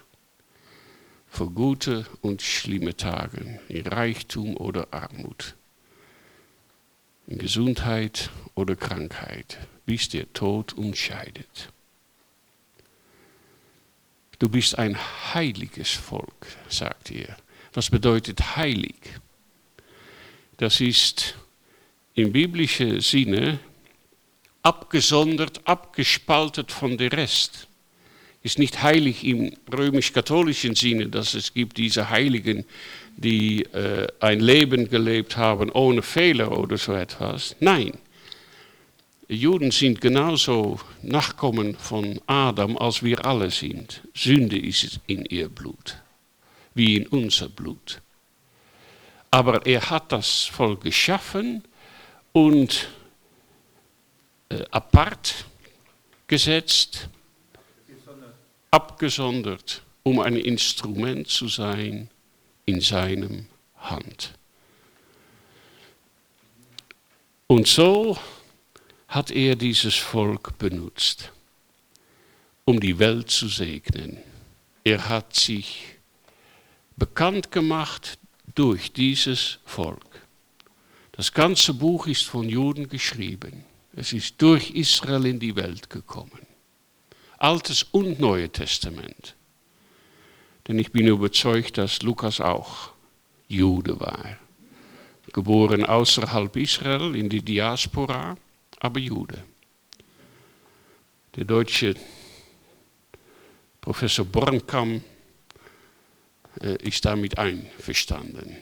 [1.30, 5.56] Für gute und schlimme Tage, in Reichtum oder Armut,
[7.28, 11.72] in Gesundheit oder Krankheit, bis der Tod uns scheidet.
[14.40, 14.98] Du bist ein
[15.34, 17.38] heiliges Volk, sagt er.
[17.74, 19.21] Was bedeutet heilig?
[20.62, 21.34] Das ist
[22.14, 23.58] im biblischen Sinne
[24.62, 27.68] abgesondert, abgespaltet von dem Rest.
[28.44, 32.66] Ist nicht heilig im römisch-katholischen Sinne, dass es gibt diese Heiligen,
[33.18, 37.56] die äh, ein Leben gelebt haben ohne Fehler oder so etwas.
[37.60, 37.94] Nein.
[39.28, 44.04] Juden sind genauso Nachkommen von Adam, als wir alle sind.
[44.14, 45.98] Sünde ist in ihr Blut,
[46.76, 48.00] wie in unser Blut.
[49.32, 51.64] Aber er hat das Volk geschaffen
[52.34, 52.90] und
[54.50, 55.46] äh, apart
[56.28, 57.08] gesetzt,
[58.70, 62.10] abgesondert, um ein Instrument zu sein
[62.66, 64.34] in seinem Hand.
[67.48, 68.18] Und so
[69.10, 71.32] hat er dieses Volk benutzt,
[72.64, 74.18] um die Welt zu segnen.
[74.86, 75.98] Er hat sich
[76.96, 78.18] bekannt gemacht
[78.56, 80.22] durch dieses Volk.
[81.12, 83.64] Das ganze Buch ist von Juden geschrieben.
[83.94, 86.48] Es ist durch Israel in die Welt gekommen.
[87.38, 89.36] Altes und Neue Testament.
[90.68, 92.92] Denn ich bin überzeugt, dass Lukas auch
[93.48, 94.38] Jude war.
[95.34, 98.38] Geboren außerhalb Israel in die Diaspora,
[98.80, 99.44] aber Jude.
[101.36, 101.96] Der deutsche
[103.80, 105.02] Professor Bornkamm
[106.62, 108.58] ist damit einverstanden.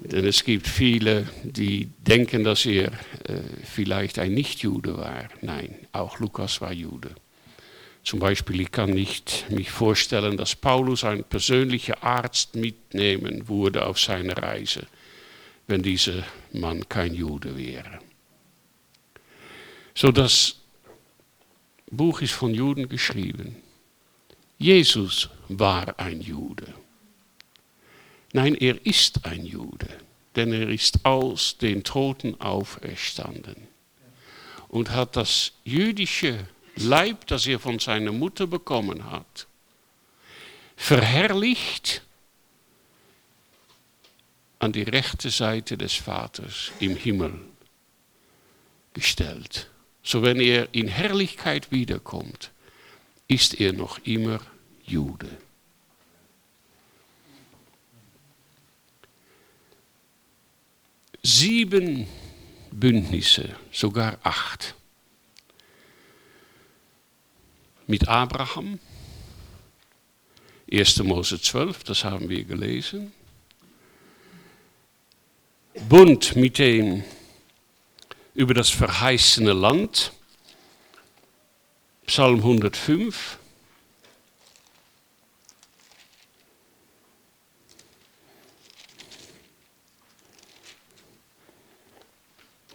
[0.00, 2.92] Denn es gibt viele, die denken, dass er
[3.24, 5.28] äh, vielleicht ein Nicht-Jude war.
[5.42, 7.10] Nein, auch Lukas war Jude.
[8.04, 13.98] Zum Beispiel, ich kann nicht mich vorstellen, dass Paulus ein persönlicher Arzt mitnehmen würde auf
[13.98, 14.86] seine Reise,
[15.66, 17.98] wenn dieser Mann kein Jude wäre.
[19.94, 20.56] So das
[21.90, 23.56] Buch ist von Juden geschrieben.
[24.58, 26.74] Jesus war ein Jude.
[28.32, 29.88] Nein, er ist ein Jude,
[30.36, 33.56] denn er ist aus den Toten auferstanden
[34.68, 39.46] und hat das jüdische Leib, das er von seiner Mutter bekommen hat,
[40.76, 42.02] verherrlicht
[44.58, 47.40] an die rechte Seite des Vaters im Himmel
[48.92, 49.70] gestellt.
[50.02, 52.50] So wenn er in Herrlichkeit wiederkommt,
[53.28, 54.40] ist er noch immer
[54.84, 55.28] Jude.
[61.22, 62.06] Sieben
[62.70, 64.74] Bündnisse, sogar acht.
[67.86, 68.78] Mit Abraham,
[70.70, 71.02] 1.
[71.02, 73.12] Mose 12, das haben wir gelesen.
[75.88, 77.04] Bund mit dem
[78.34, 80.12] über das verheißene Land,
[82.08, 83.36] Psalm 105.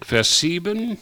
[0.02, 1.00] Vers 7.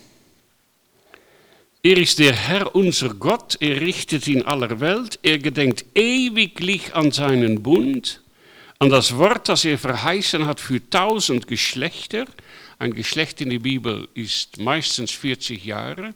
[1.84, 7.12] Er ist der Herr unser Gott, er richtet in aller Welt, er gedenkt ewiglich an
[7.12, 8.22] seinen Bund,
[8.80, 12.28] an das Wort, das er verheißen hat für tausend Geschlechter.
[12.80, 16.13] Ein Geschlecht in der Bibel ist meistens 40 Jahre,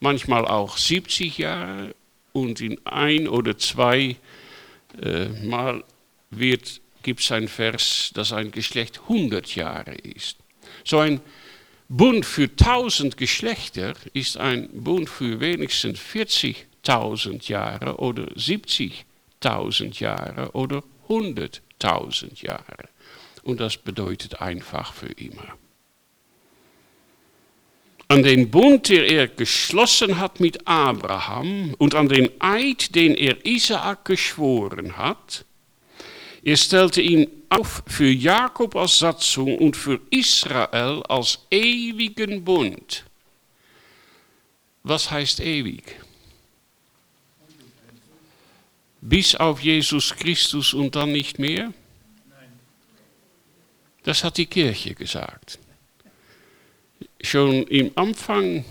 [0.00, 1.94] manchmal auch 70 Jahre
[2.32, 4.16] und in ein oder zwei
[5.02, 5.84] äh, Mal
[6.30, 10.38] gibt es ein Vers, dass ein Geschlecht 100 Jahre ist.
[10.84, 11.20] So ein
[11.88, 20.82] Bund für 1000 Geschlechter ist ein Bund für wenigstens 40.000 Jahre oder 70.000 Jahre oder
[21.08, 22.88] 100.000 Jahre.
[23.44, 25.56] Und das bedeutet einfach für immer.
[28.08, 33.44] An den Bund, den er geschlossen hat mit Abraham und an den Eid, den er
[33.44, 35.44] Isaak geschworen hat,
[36.44, 43.04] er stellte ihn auf für Jakob als Satzung und für Israel als ewigen Bund.
[44.84, 45.82] Was heißt ewig?
[49.00, 51.72] Bis auf Jesus Christus und dann nicht mehr?
[54.04, 55.58] Das hat die Kirche gesagt.
[57.26, 58.64] Schon im Anfang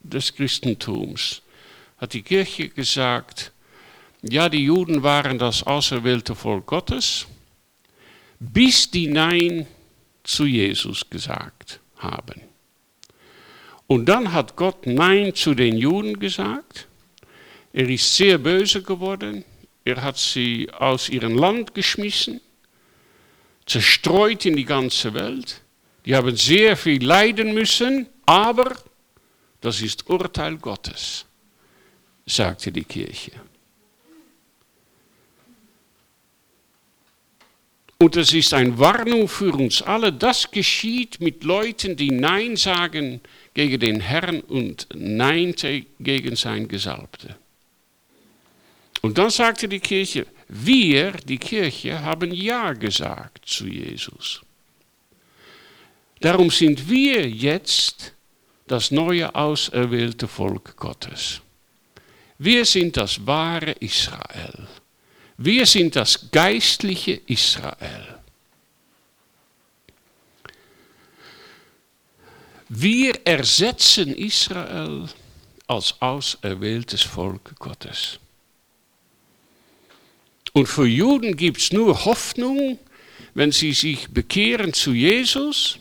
[0.00, 1.42] des Christentums
[1.96, 3.52] hat die Kirche gesagt,
[4.22, 7.28] ja, die Juden waren das auserwählte Volk Gottes,
[8.40, 9.68] bis die Nein
[10.24, 12.40] zu Jesus gesagt haben.
[13.86, 16.88] Und dann hat Gott Nein zu den Juden gesagt.
[17.72, 19.44] Er ist sehr böse geworden.
[19.84, 22.40] Er hat sie aus ihrem Land geschmissen,
[23.66, 25.62] zerstreut in die ganze Welt.
[26.04, 28.76] Die haben sehr viel leiden müssen, aber
[29.60, 31.26] das ist Urteil Gottes,
[32.26, 33.32] sagte die Kirche.
[38.00, 43.20] Und es ist eine Warnung für uns alle, das geschieht mit Leuten, die Nein sagen
[43.54, 45.52] gegen den Herrn und Nein
[45.98, 47.36] gegen sein Gesalbte.
[49.02, 54.42] Und dann sagte die Kirche, wir, die Kirche, haben Ja gesagt zu Jesus.
[56.20, 58.12] Darum sind wir jetzt
[58.66, 61.40] das neue auserwählte Volk Gottes.
[62.38, 64.68] Wir sind das wahre Israel.
[65.36, 68.18] Wir sind das geistliche Israel.
[72.68, 75.08] Wir ersetzen Israel
[75.66, 78.18] als auserwähltes Volk Gottes.
[80.52, 82.78] Und für Juden gibt es nur Hoffnung,
[83.34, 85.78] wenn sie sich bekehren zu Jesus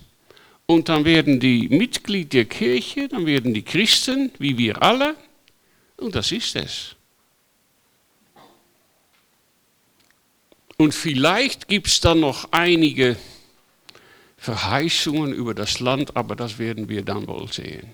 [0.67, 5.15] und dann werden die Mitglied der Kirche, dann werden die Christen, wie wir alle,
[5.95, 6.95] und das ist es.
[10.77, 13.17] Und vielleicht gibt es dann noch einige
[14.37, 17.89] Verheißungen über das Land, aber das werden wir dann wohl sehen.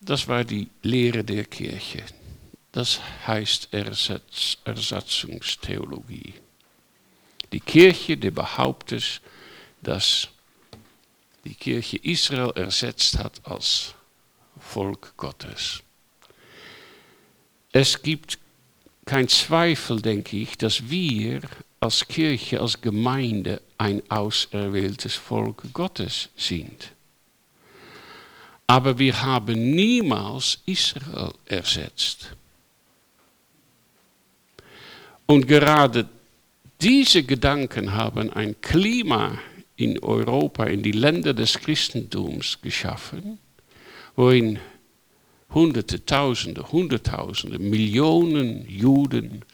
[0.00, 2.02] Das war die Lehre der Kirche.
[2.72, 6.34] Das heißt Ersatz, Ersatzungstheologie.
[7.52, 9.20] Die Kirche, die behauptet,
[9.82, 10.28] dass
[11.44, 13.94] die Kirche Israel ersetzt hat als
[14.58, 15.82] Volk Gottes.
[17.72, 18.38] Es gibt
[19.04, 21.40] kein Zweifel, denke ich, dass wir
[21.80, 26.92] als Kirche, als Gemeinde ein auserwähltes Volk Gottes sind.
[28.66, 32.36] Aber wir haben niemals Israel ersetzt.
[35.26, 36.08] Und gerade
[36.80, 39.38] diese Gedanken haben ein Klima
[39.80, 43.38] in Europa, in die Länder des Christentums geschaffen,
[44.14, 44.58] worin
[45.52, 49.44] Hunderte, Tausende, Hunderttausende, Millionen Juden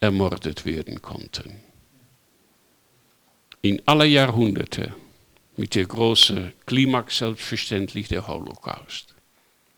[0.00, 1.60] ermordet werden konnten.
[3.62, 4.94] In alle Jahrhunderte
[5.56, 9.14] mit der großen Klimax selbstverständlich der Holocaust.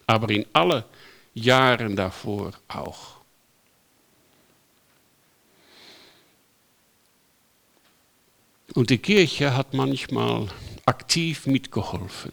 [0.07, 0.85] Aber in alle
[1.33, 3.16] Jahren davor auch.
[8.77, 10.49] Und die Kirche hat manchmal
[10.85, 12.33] aktiv mitgeholfen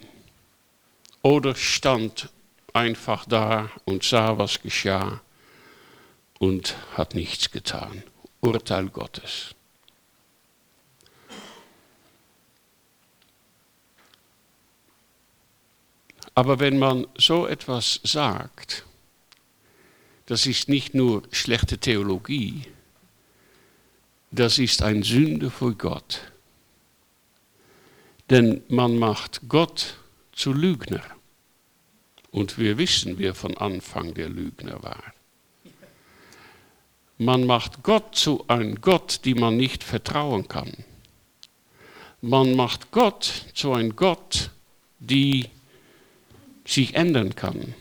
[1.21, 2.33] oder stand
[2.73, 5.21] einfach da und sah, was geschah
[6.39, 8.03] und hat nichts getan.
[8.41, 9.55] Urteil Gottes.
[16.35, 18.83] Aber wenn man so etwas sagt,
[20.25, 22.63] das ist nicht nur schlechte Theologie,
[24.31, 26.32] das ist eine Sünde vor Gott.
[28.33, 29.97] Denn man macht Gott
[30.31, 31.03] zu Lügner.
[32.31, 35.13] Und wir wissen, wer von Anfang der Lügner war.
[37.19, 40.73] Man macht Gott zu einem Gott, die man nicht vertrauen kann.
[42.21, 44.49] Man macht Gott zu einem Gott,
[44.97, 45.47] die
[46.65, 47.75] sich ändern kann.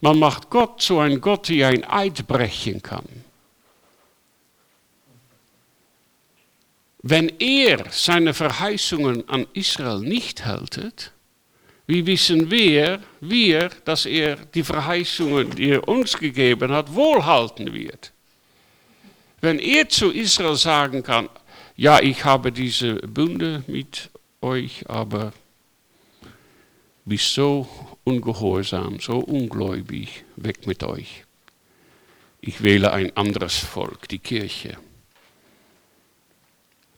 [0.00, 3.24] Man macht Gott zu einem Gott, der ein Eid brechen kann.
[7.02, 11.12] Wenn er seine Verheißungen an Israel nicht hält,
[11.86, 18.12] wie wissen wir, wir, dass er die Verheißungen, die er uns gegeben hat, wohlhalten wird?
[19.40, 21.28] Wenn er zu Israel sagen kann,
[21.76, 24.10] ja, ich habe diese Bünde mit
[24.42, 25.32] euch, aber
[27.04, 27.68] bist so
[28.04, 31.24] ungehorsam, so ungläubig, weg mit euch.
[32.40, 34.76] Ich wähle ein anderes Volk, die Kirche.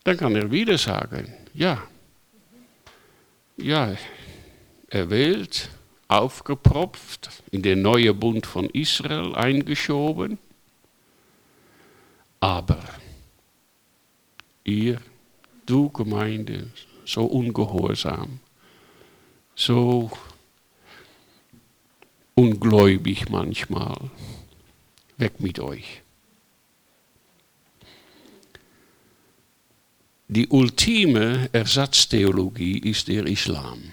[0.03, 1.83] Dann kann er wieder sagen, ja,
[3.57, 3.95] ja,
[4.89, 5.69] erwählt,
[6.07, 10.39] aufgepropft, in den neuen Bund von Israel eingeschoben.
[12.39, 12.83] Aber
[14.63, 14.99] ihr,
[15.65, 16.71] du Gemeinde,
[17.05, 18.39] so ungehorsam,
[19.55, 20.11] so
[22.33, 24.09] ungläubig manchmal,
[25.17, 26.00] weg mit euch.
[30.33, 33.91] Die ultime Ersatztheologie ist der Islam.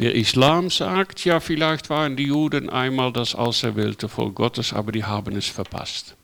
[0.00, 5.04] Der Islam sagt, ja, vielleicht waren die Juden einmal das auserwählte Volk Gottes, aber die
[5.04, 6.16] haben es verpasst.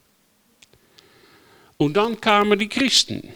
[1.76, 3.32] Und dann kamen die Christen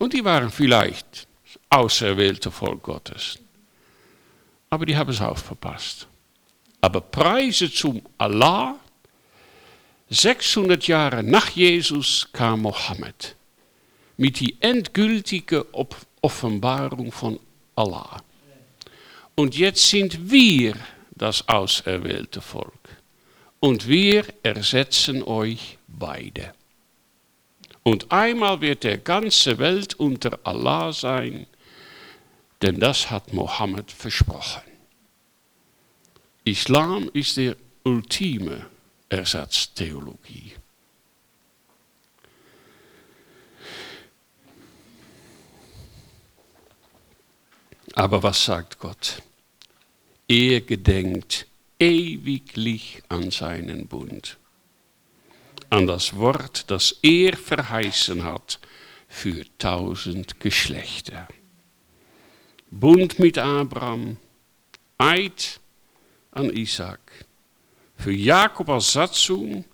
[0.00, 1.28] und die waren vielleicht
[1.70, 3.38] auserwählte Volk Gottes.
[4.70, 6.08] Aber die haben es auch verpasst.
[6.80, 8.74] Aber Preise zum Allah,
[10.10, 13.35] 600 Jahre nach Jesus kam Mohammed
[14.16, 15.66] mit die endgültige
[16.20, 17.38] Offenbarung von
[17.74, 18.22] Allah.
[19.34, 20.74] Und jetzt sind wir
[21.10, 22.72] das auserwählte Volk.
[23.60, 26.54] Und wir ersetzen euch beide.
[27.82, 31.46] Und einmal wird der ganze Welt unter Allah sein,
[32.62, 34.62] denn das hat Mohammed versprochen.
[36.44, 38.66] Islam ist der ultime
[39.08, 40.55] Ersatztheologie.
[47.96, 49.22] Aber was sagt Gott?
[50.28, 51.46] Er gedenkt
[51.78, 54.36] ewiglich an seinen Bund,
[55.70, 58.60] an das Wort, das er verheißen hat
[59.08, 61.26] für tausend Geschlechter.
[62.70, 64.18] Bund mit Abraham,
[64.98, 65.58] Eid
[66.32, 67.00] an Isaac,
[67.96, 69.64] für Jakob als Satzung,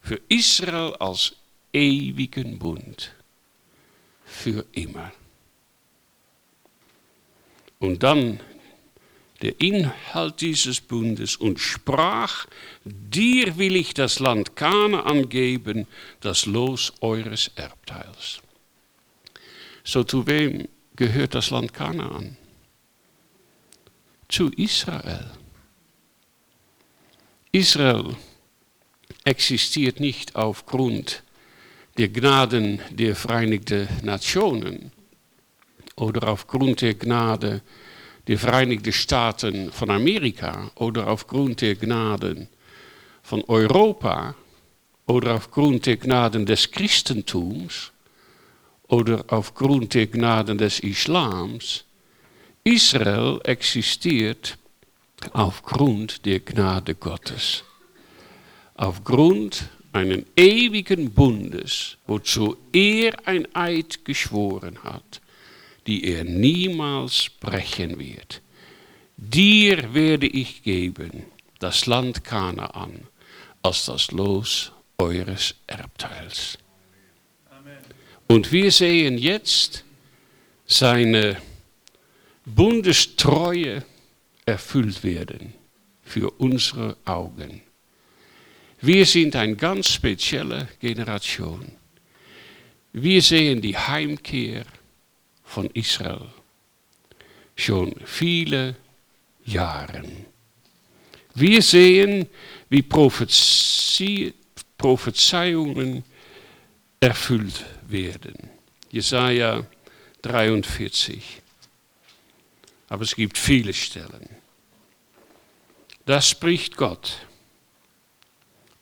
[0.00, 1.34] für Israel als
[1.72, 3.12] ewigen Bund,
[4.24, 5.10] für immer.
[7.82, 8.38] Und dann
[9.42, 12.46] der Inhalt dieses Bundes und sprach,
[12.84, 15.88] dir will ich das Land Kanaan geben,
[16.20, 18.40] das Los eures Erbteils.
[19.82, 22.36] So zu wem gehört das Land Kanaan?
[24.28, 25.32] Zu Israel.
[27.50, 28.14] Israel
[29.24, 31.24] existiert nicht aufgrund
[31.98, 34.92] der Gnaden der Vereinigten Nationen
[36.02, 37.62] oder aufgrund der Gnade
[38.26, 42.48] der Vereinigten Staaten von Amerika oder aufgrund der Gnaden
[43.22, 44.34] von Europa
[45.06, 47.92] oder aufgrund der Gnaden des Christentums
[48.88, 51.84] oder aufgrund der Gnaden des Islams.
[52.64, 54.58] Israel existiert
[55.32, 57.62] aufgrund der Gnade Gottes.
[58.74, 65.21] Aufgrund einen ewigen Bundes, wozu er ein Eid geschworen hat,
[65.86, 68.40] die er niemals brechen wird.
[69.16, 71.24] Dir werde ich geben
[71.58, 73.06] das Land Kanaan
[73.62, 76.58] als das Los eures Erbteils.
[78.26, 79.84] Und wir sehen jetzt
[80.66, 81.36] seine
[82.44, 83.84] Bundestreue
[84.46, 85.54] erfüllt werden
[86.02, 87.62] für unsere Augen.
[88.80, 91.72] Wir sind eine ganz spezielle Generation.
[92.92, 94.64] Wir sehen die Heimkehr
[95.52, 96.26] von Israel
[97.54, 98.74] schon viele
[99.44, 100.02] Jahre.
[101.34, 102.26] Wir sehen,
[102.70, 102.80] wie
[104.78, 106.04] Prophezeiungen
[107.00, 108.48] erfüllt werden.
[108.90, 109.66] Jesaja
[110.22, 111.42] 43.
[112.88, 114.30] Aber es gibt viele Stellen.
[116.06, 117.26] Das spricht Gott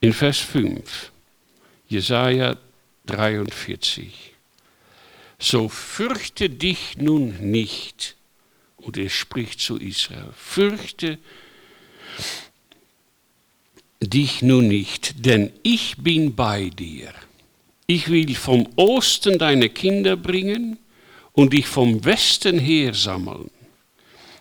[0.00, 1.10] in Vers 5,
[1.88, 2.56] Jesaja
[3.06, 4.30] 43.
[5.43, 8.14] So fürchte dich nun nicht,
[8.76, 11.18] und er spricht zu Israel, fürchte
[14.03, 17.12] dich nun nicht, denn ich bin bei dir.
[17.86, 20.78] Ich will vom Osten deine Kinder bringen
[21.32, 23.51] und dich vom Westen her sammeln.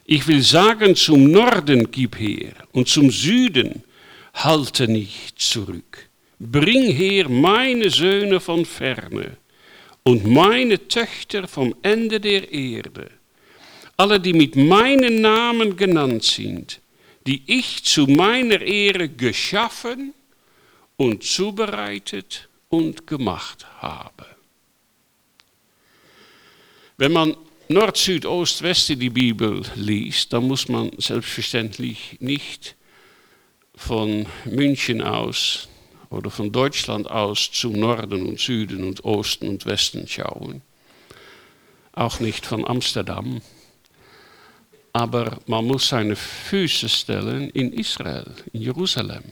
[0.06, 3.84] Ich will sagen, zum Norden gib her und zum Süden
[4.34, 6.10] halte nicht zurück.
[6.40, 9.38] Bring her meine Söhne von ferne
[10.10, 13.12] und meine Töchter vom Ende der Erde,
[13.96, 16.82] alle, die mit meinem Namen genannt sind,
[17.28, 20.16] die ich zu meiner Ehre geschaffen
[20.98, 24.26] und zubereitet und gemacht habe.
[26.98, 27.38] Wenn man
[27.68, 32.76] Nord, Süd, Ost, West die Bibel liest, dann muss man selbstverständlich nicht
[33.76, 35.69] von München aus
[36.10, 40.62] oder von Deutschland aus zum Norden und Süden und Osten und Westen schauen.
[41.94, 43.42] Auch nicht von Amsterdam.
[44.92, 49.24] Aber man muss seine Füße stellen in Israel, in Jerusalem.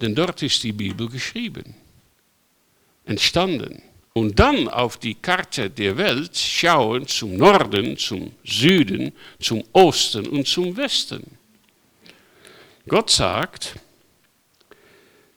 [0.00, 1.74] Denn dort ist die Bibel geschrieben,
[3.04, 3.82] entstanden
[4.14, 10.48] und dann auf die Karte der Welt schauen zum Norden, zum Süden, zum Osten und
[10.48, 11.22] zum Westen.
[12.88, 13.76] Gott sagt,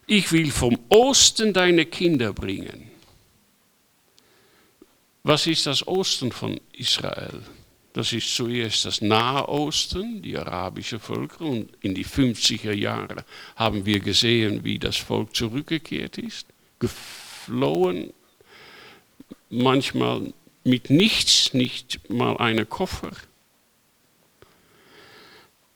[0.08, 2.92] ich will vom Osten deine Kinder bringen.
[5.24, 7.42] Was ist das Osten von Israel?
[7.94, 11.42] Das ist zuerst das Nahe Osten, die arabische Völker.
[11.42, 13.24] Und in die 50er Jahre
[13.56, 16.48] haben wir gesehen, wie das Volk zurückgekehrt ist,
[16.80, 18.12] geflohen
[19.50, 20.34] manchmal
[20.64, 23.12] mit nichts, nicht mal einen Koffer.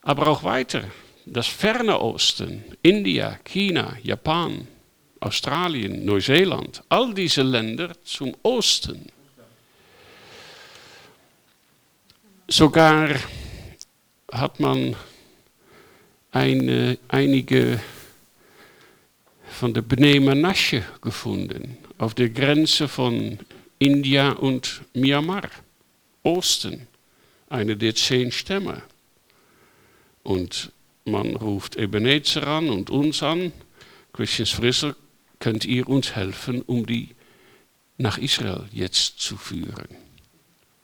[0.02, 0.86] Aber auch weiter,
[1.34, 4.68] das ferne Osten, India, China, Japan,
[5.20, 9.08] Australien, Neuseeland, all diese Länder zum Osten.
[12.48, 13.10] Sogar
[14.32, 14.96] hat man
[16.32, 17.80] eine, einige
[19.50, 23.40] von der Bnei Menashe gefunden, auf der Grenze von
[23.80, 25.50] India und Myanmar,
[26.24, 26.88] Osten,
[27.50, 28.82] eine der zehn Stämme.
[30.24, 30.72] Und
[31.08, 33.52] man ruft Ebenezer an und uns an,
[34.14, 34.96] Christians Frisser,
[35.40, 37.10] könnt ihr uns helfen, um die
[37.98, 39.88] nach Israel jetzt zu führen?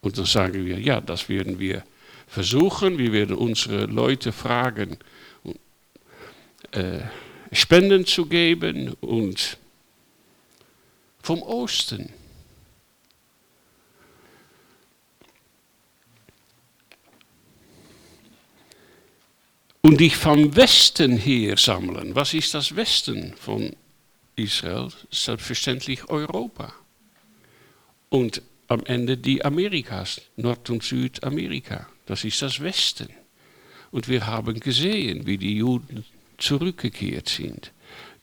[0.01, 1.83] Und dann sagen wir, ja, das werden wir
[2.27, 2.97] versuchen.
[2.97, 4.97] Wir werden unsere Leute fragen,
[6.71, 6.99] äh,
[7.51, 9.57] Spenden zu geben und
[11.21, 12.09] vom Osten.
[19.85, 22.15] Und dich vom Westen her sammeln.
[22.15, 23.75] Was ist das Westen von
[24.37, 24.87] Israel?
[25.11, 26.73] Selbstverständlich Europa.
[28.07, 31.89] Und am Ende die Amerikas, Nord- und Südamerika.
[32.05, 33.09] Das ist das Westen.
[33.91, 36.05] Und wir haben gesehen, wie die Juden
[36.37, 37.73] zurückgekehrt sind.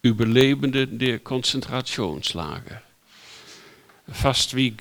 [0.01, 2.81] Überlebende der Konzentrationslager.
[4.11, 4.77] Fast wie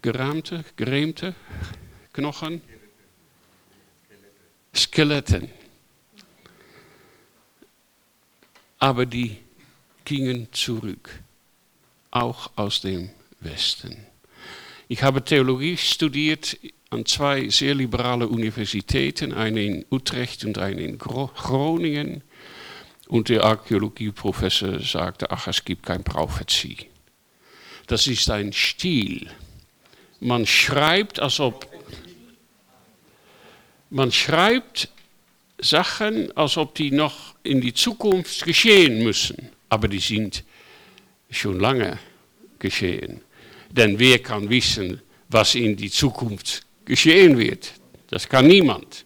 [0.00, 1.34] gerahmte, gerähmte
[2.12, 2.62] Knochen,
[4.74, 5.50] Skeletten.
[8.78, 9.38] Aber die
[10.04, 11.10] gingen zurück,
[12.10, 13.10] auch aus dem
[13.40, 13.96] Westen.
[14.88, 16.58] Ich habe Theologie studiert
[16.90, 22.22] an zwei sehr liberalen Universitäten, eine in Utrecht und eine in Groningen.
[23.08, 26.76] Und der Archäologieprofessor sagte, ach, es gibt kein Prophezie.
[27.86, 29.30] Das ist ein Stil.
[30.20, 31.66] Man schreibt, als ob
[33.94, 34.88] man schreibt
[35.58, 40.42] Sachen, als ob die noch in die Zukunft geschehen müssen, aber die sind
[41.30, 41.98] schon lange
[42.58, 43.20] geschehen.
[43.70, 47.72] Denn wer kann wissen, was in die Zukunft geschehen wird?
[48.10, 49.04] Das kann niemand.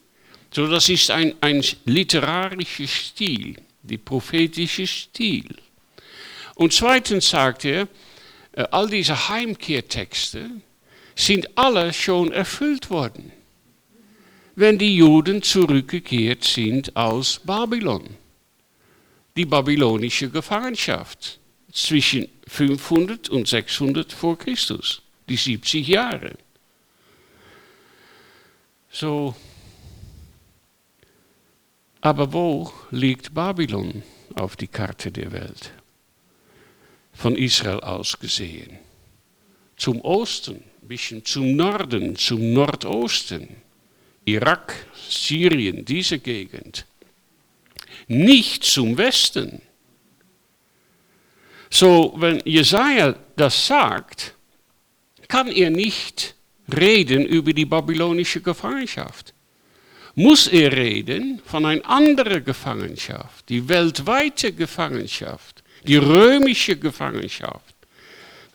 [0.50, 5.54] So, das ist ein, ein literarischer Stil, die prophetische Stil.
[6.54, 7.88] Und zweitens sagt er,
[8.52, 10.50] äh, all diese Heimkehrtexte
[11.14, 13.32] sind alle schon erfüllt worden,
[14.58, 18.16] wenn die Juden zurückgekehrt sind aus Babylon,
[19.36, 21.38] die babylonische Gefangenschaft
[21.70, 26.32] zwischen 500 und 600 vor Christus, die 70 Jahre.
[28.90, 29.36] So,
[32.00, 34.02] aber wo liegt Babylon
[34.34, 35.70] auf die Karte der Welt?
[37.12, 38.76] Von Israel aus gesehen.
[39.76, 43.67] Zum Osten, ein bisschen zum Norden, zum Nordosten.
[44.34, 44.74] Irak,
[45.08, 46.84] Syrien, diese Gegend.
[48.06, 49.62] Nicht zum Westen.
[51.70, 54.34] So, wenn Jesaja das sagt,
[55.28, 56.34] kann er nicht
[56.74, 59.34] reden über die babylonische Gefangenschaft.
[60.14, 67.74] Muss er reden von einer anderen Gefangenschaft, die weltweite Gefangenschaft, die römische Gefangenschaft.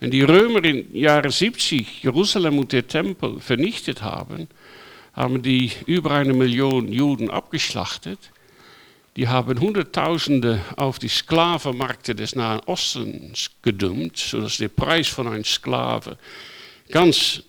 [0.00, 4.48] Wenn die Römer im Jahre 70 Jerusalem und den Tempel vernichtet haben,
[5.14, 8.30] haben die über eine Million Juden abgeschlachtet
[9.16, 15.44] die haben Hunderttausende auf die Sklavenmärkte des Nahen Ostens gedumpt, sodass der Preis von einem
[15.44, 16.18] Sklave
[16.90, 17.42] ganz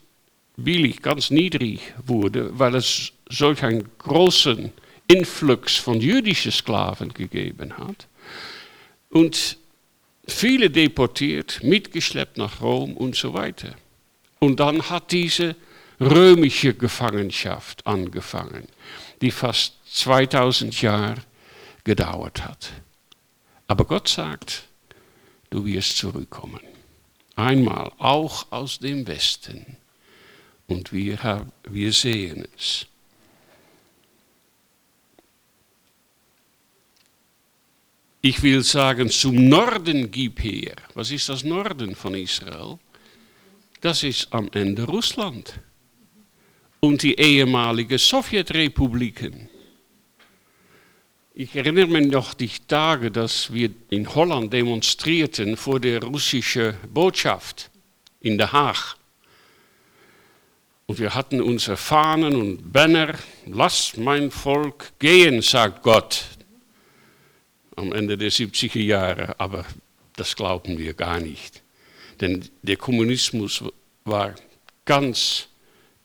[0.57, 4.71] billig, ganz niedrig wurde, weil es solch einen großen
[5.07, 8.07] Influx von jüdischen Sklaven gegeben hat.
[9.09, 9.57] Und
[10.27, 13.75] viele deportiert, mitgeschleppt nach Rom und so weiter.
[14.37, 15.55] Und dann hat diese
[15.99, 18.67] römische Gefangenschaft angefangen,
[19.21, 21.21] die fast 2000 Jahre
[21.83, 22.71] gedauert hat.
[23.67, 24.63] Aber Gott sagt,
[25.49, 26.61] du wirst zurückkommen.
[27.35, 29.77] Einmal auch aus dem Westen.
[30.67, 32.87] Und wir, wir sehen es.
[38.21, 40.75] Ich will sagen, zum Norden gib her.
[40.95, 42.79] Was ist das Norden von Israel?
[43.81, 45.59] Das ist am Ende Russland
[46.85, 49.49] und die ehemaligen Sowjetrepubliken.
[51.33, 57.71] Ich erinnere mich noch die Tage, dass wir in Holland demonstrierten vor der russischen Botschaft
[58.21, 58.95] in Den Haag.
[60.85, 63.15] Und wir hatten unsere Fahnen und Banner,
[63.47, 66.25] lasst mein Volk gehen, sagt Gott.
[67.75, 69.65] Am Ende der 70er Jahre, aber
[70.15, 71.63] das glauben wir gar nicht.
[72.21, 73.63] Denn der Kommunismus
[74.05, 74.35] war
[74.85, 75.49] ganz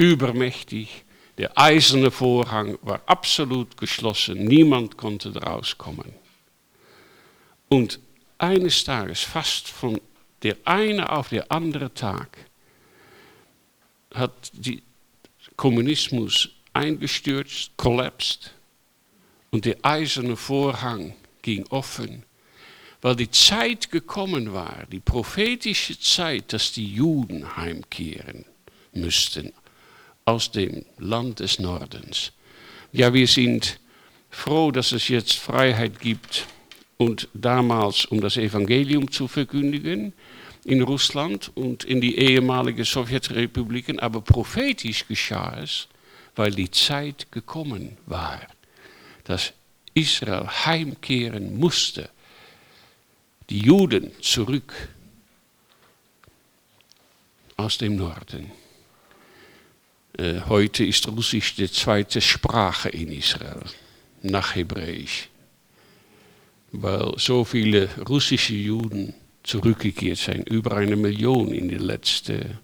[0.01, 1.05] übermächtig
[1.37, 6.13] der eiserne Vorhang war absolut geschlossen, niemand konnte rauskommen.
[7.69, 8.01] Und
[8.39, 10.01] eines Tages, fast von
[10.43, 12.39] der eine auf der andere Tag,
[14.13, 14.79] hat der
[15.57, 18.55] Kommunismus eingestürzt, kollapst
[19.51, 22.25] und der eiserne Vorhang ging offen,
[23.03, 28.45] weil die Zeit gekommen war, die prophetische Zeit, dass die Juden heimkehren
[28.93, 29.53] müssten
[30.25, 32.33] aus dem Land des Nordens,
[32.93, 33.79] Ja, wir sind
[34.31, 36.47] froh, dass es jetzt Freiheit gibt
[36.97, 40.13] und damals, um das Evangelium zu verkündigen
[40.65, 45.89] in Russland und in die ehemaligen Sowjetrepubliken, aber prophetisch geschah es,
[46.37, 48.41] weil die Zeit gekommen war,
[49.25, 49.53] dass
[49.95, 52.11] Israel heimkehren musste,
[53.49, 54.73] die Juden zurück
[57.57, 58.51] aus dem Norden.
[60.21, 63.63] Äh, heute ist Russisch die zweite Sprache in Israel,
[64.23, 65.31] nach Hebräisch,
[66.73, 72.59] weil so viele russische Juden zurückgekehrt sind, über eine Million in den letzten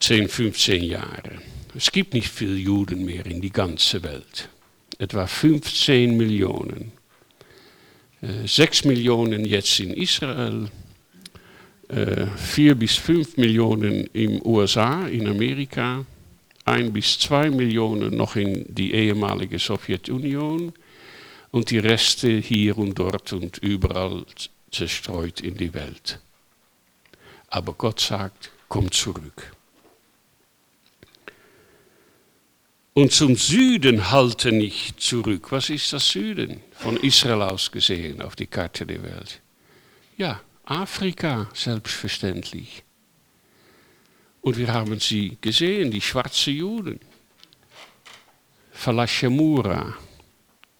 [0.00, 1.40] 10, 15 Jahren.
[1.74, 4.50] Es gibt nicht viele Juden mehr in die ganze Welt.
[4.98, 6.92] Etwa 15 Millionen.
[8.20, 10.70] 6 äh, Millionen jetzt in Israel,
[11.94, 16.04] 4 äh, bis 5 Millionen in USA, in Amerika,
[16.64, 20.72] 1 bis 2 Millionen noch in die ehemalige Sowjetunion
[21.52, 24.24] und die Reste hier und dort und überall
[24.72, 26.18] zerstreut in die Welt.
[27.48, 29.52] Aber Gott sagt, komm zurück.
[32.94, 35.52] Und zum Süden halte nicht zurück.
[35.52, 36.60] Was ist das Süden?
[36.72, 39.40] Von Israel aus gesehen auf die Karte der Welt.
[40.16, 42.82] Ja, Afrika selbstverständlich.
[44.40, 47.00] Und wir haben sie gesehen, die schwarzen Juden.
[48.72, 49.94] Falashemura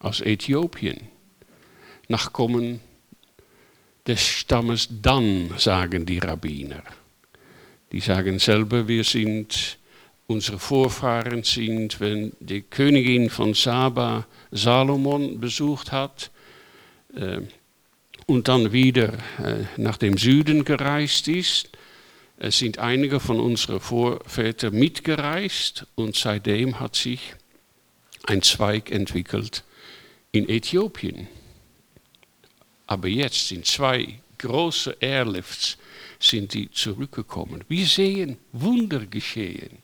[0.00, 1.00] aus Äthiopien.
[2.08, 2.80] Nachkommen
[4.06, 6.82] des Stammes Dan, sagen die Rabbiner.
[7.92, 9.78] Die sagen selber, wir sind
[10.26, 16.30] unsere Vorfahren sind, wenn die Königin von Saba Salomon besucht hat
[17.14, 17.40] äh,
[18.26, 21.70] und dann wieder äh, nach dem Süden gereist ist,
[22.36, 27.34] es sind einige von unseren Vorvätern mitgereist und seitdem hat sich
[28.24, 29.62] ein Zweig entwickelt
[30.32, 31.28] in Äthiopien.
[32.86, 35.78] Aber jetzt sind zwei große Airlifts
[36.18, 37.64] sind die zurückgekommen.
[37.68, 39.78] Wir sehen Wunder geschehen.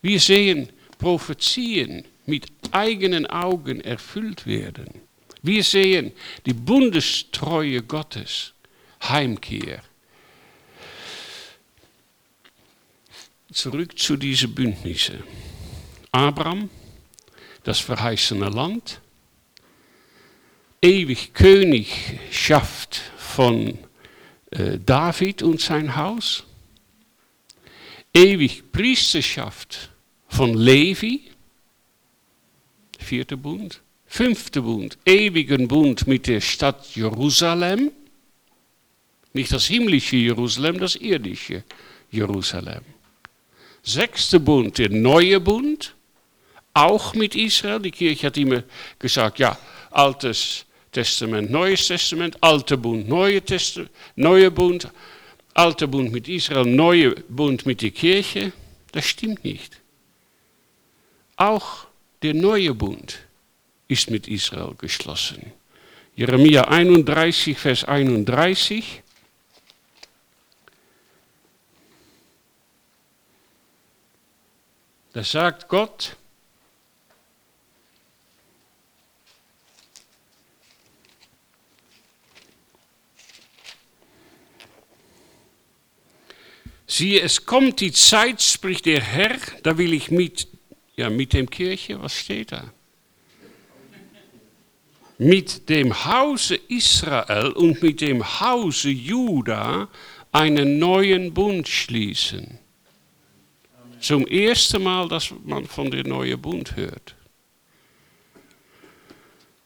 [0.00, 5.05] Wir sehen Prophezien mit eigenen Augen erfüllt werden.
[5.42, 6.12] Wir sehen
[6.44, 8.52] die Bundestreue Gottes,
[9.02, 9.82] Heimkehr.
[13.52, 15.22] Zurück zu diesen Bündnissen.
[16.12, 16.70] Abraham,
[17.62, 19.00] das verheißene Land,
[20.82, 23.78] ewig Königschaft von
[24.50, 26.44] äh, David und sein Haus,
[28.14, 29.90] ewig Priesterschaft
[30.28, 31.30] von Levi,
[32.98, 33.82] vierter Bund,
[34.16, 37.92] fünfter Bund, ewigen Bund mit der Stadt Jerusalem,
[39.34, 41.64] nicht das himmlische Jerusalem, das irdische
[42.10, 42.80] Jerusalem.
[43.82, 45.94] Sechster Bund, der neue Bund,
[46.72, 47.78] auch mit Israel.
[47.80, 48.62] Die Kirche hat immer
[48.98, 49.58] gesagt, ja,
[49.90, 54.88] Altes Testament, Neues Testament, Alter Bund, Neue Testament, Neuer Bund,
[55.52, 58.52] Alter Bund mit Israel, Neuer Bund mit der Kirche.
[58.92, 59.78] Das stimmt nicht.
[61.36, 61.86] Auch
[62.22, 63.25] der neue Bund
[63.88, 65.52] ist mit Israel geschlossen.
[66.14, 69.02] Jeremia 31, Vers 31.
[75.12, 76.16] Da sagt Gott,
[86.88, 90.48] Siehe, es kommt die Zeit, spricht der Herr, da will ich mit
[90.96, 92.72] ja, mit dem Kirche, was steht da?
[95.18, 99.88] Mit dem Hause Israel und mit dem Hause Juda
[100.32, 102.58] einen neuen Bund schließen.
[104.00, 107.14] Zum ersten Mal, dass man von dem neuen Bund hört.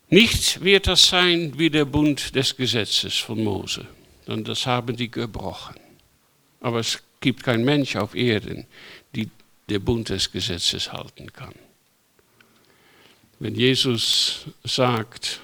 [0.09, 3.87] Nicht wird das sein wie der Bund des Gesetzes von Mose,
[4.27, 5.77] denn das haben die gebrochen.
[6.61, 8.67] Aber es gibt kein Mensch auf Erden,
[9.71, 11.55] der Bund des Gesetzes halten kann.
[13.43, 15.41] Wenn Jesus sagt,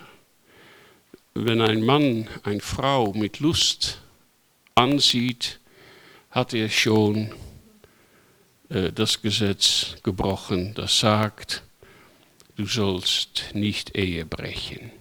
[1.32, 4.02] wenn ein Mann eine Frau mit Lust
[4.74, 5.60] ansieht,
[6.30, 7.32] hat er schon
[8.68, 11.62] äh, das Gesetz gebrochen, das sagt,
[12.56, 14.92] du sollst nicht Ehe brechen.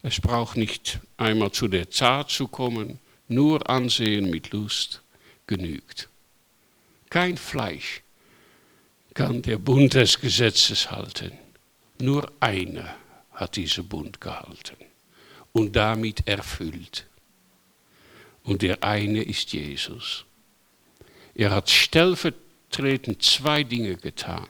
[0.00, 5.02] Es braucht nicht einmal zu der Tat zu kommen, nur Ansehen mit Lust
[5.46, 6.08] genügt.
[7.10, 8.00] Kein Fleisch
[9.12, 11.43] kann der Bund des Gesetzes halten.
[12.00, 12.96] Nur einer
[13.32, 14.76] hat diesen Bund gehalten
[15.52, 17.06] und damit erfüllt.
[18.42, 20.24] Und der eine ist Jesus.
[21.34, 24.46] Er hat stellvertretend zwei Dinge getan.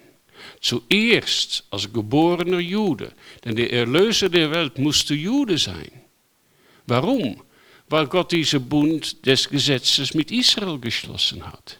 [0.60, 3.12] Zuerst als geborener Jude,
[3.44, 5.90] denn der Erlöser der Welt musste Jude sein.
[6.86, 7.42] Warum?
[7.88, 11.78] Weil Gott diesen Bund des Gesetzes mit Israel geschlossen hat.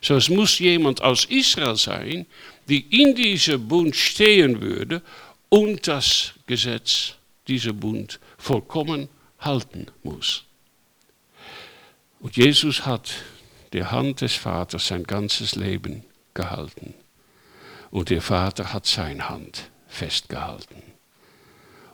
[0.00, 2.26] So es muss jemand aus Israel sein,
[2.68, 5.02] die in diesem Bund stehen würde
[5.48, 7.14] und das Gesetz,
[7.46, 9.08] diesen Bund vollkommen
[9.38, 10.44] halten muss.
[12.20, 13.10] Und Jesus hat
[13.72, 16.04] der Hand des Vaters sein ganzes Leben
[16.34, 16.94] gehalten.
[17.90, 20.82] Und der Vater hat seine Hand festgehalten.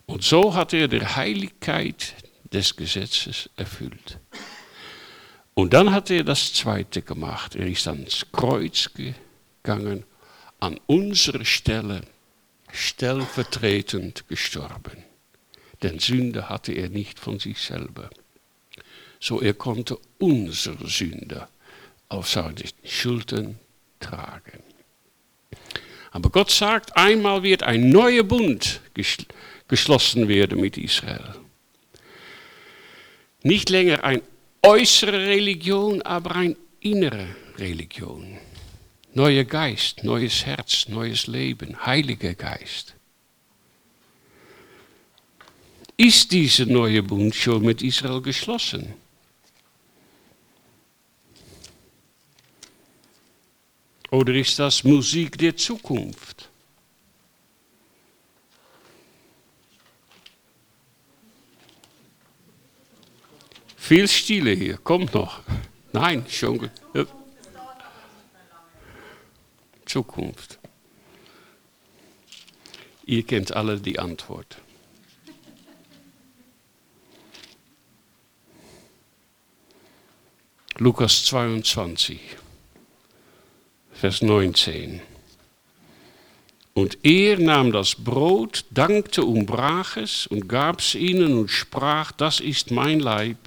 [0.07, 2.15] Und so hat er die Heiligkeit
[2.53, 4.19] des Gesetzes erfüllt.
[5.55, 7.55] Und dann hat er das Zweite gemacht.
[7.55, 10.05] Er ist ans Kreuz gegangen,
[10.61, 12.03] an unserer Stelle
[12.73, 15.05] stellvertretend gestorben.
[15.83, 18.11] Denn Sünde hatte er nicht von sich selber.
[19.21, 21.49] So er konnte unsere Sünde
[22.09, 23.59] auf seinen Schultern
[24.01, 24.63] tragen.
[26.11, 28.81] Aber Gott sagt, einmal wird ein neuer Bund
[29.69, 31.35] geschlossen werden mit Israel.
[33.43, 34.23] Nicht länger eine
[34.63, 37.27] äußere Religion, aber eine innere
[37.59, 38.39] Religion.
[39.17, 42.95] Neuer Geist, neues Herz, neues Leben, Heiliger Geist.
[45.97, 48.95] Ist dieser neue Bund schon mit Israel geschlossen?
[54.11, 56.49] Oder ist das Musik der Zukunft?
[63.77, 65.41] Viel Stille hier, kommt noch.
[65.93, 66.84] Nein, schon gut.
[69.87, 70.59] Zukunft.
[73.07, 74.59] Ihr kennt alle die Antwort.
[80.79, 82.19] Lukas 22,
[83.93, 85.01] Vers 19.
[86.73, 92.11] Und er nahm das Brot, dankte und brach es und gab es ihnen und sprach,
[92.11, 93.39] das ist mein Leib,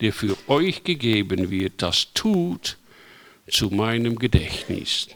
[0.00, 2.78] der für euch gegeben wird, das tut
[3.50, 5.08] zu meinem Gedächtnis.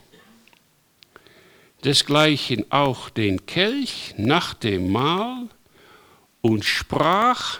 [1.85, 5.47] Desgleichen auch den Kelch nach dem Mahl
[6.41, 7.59] und sprach,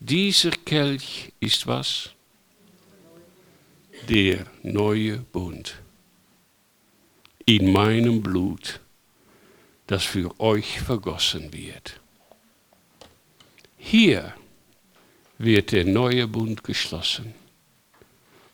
[0.00, 2.10] dieser Kelch ist was?
[4.08, 5.76] der neue Bund
[7.44, 8.80] in meinem Blut,
[9.86, 12.00] das für euch vergossen wird.
[13.76, 14.34] Hier
[15.38, 17.34] wird der neue Bund geschlossen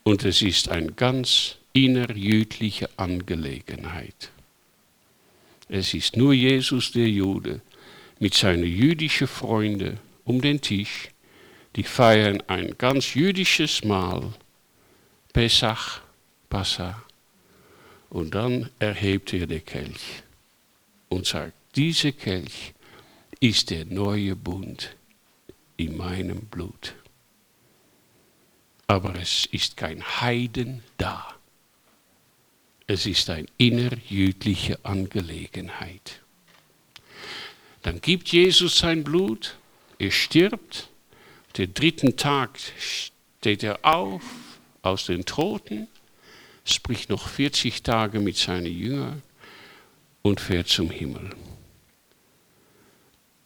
[0.02, 4.30] und es ist eine ganz innerjüdliche Angelegenheit.
[5.68, 7.60] Es ist nur Jesus der Jude
[8.18, 11.08] mit seinen jüdischen Freunden um den Tisch,
[11.76, 14.32] die feiern ein ganz jüdisches Mahl
[15.32, 16.00] Pesach,
[16.48, 17.02] Passa.
[18.08, 20.22] Und dann erhebt er den Kelch
[21.08, 22.72] und sagt, dieser Kelch
[23.40, 24.96] ist der neue Bund
[25.76, 26.94] in meinem Blut.
[28.86, 31.34] Aber es ist kein Heiden da.
[32.86, 36.20] Es ist eine innerjüdliche Angelegenheit.
[37.82, 39.56] Dann gibt Jesus sein Blut,
[39.98, 40.88] er stirbt,
[41.56, 44.22] den dritten Tag steht er auf,
[44.82, 45.88] aus den Toten,
[46.64, 49.22] spricht noch 40 Tage mit seinen Jüngern
[50.22, 51.30] und fährt zum Himmel.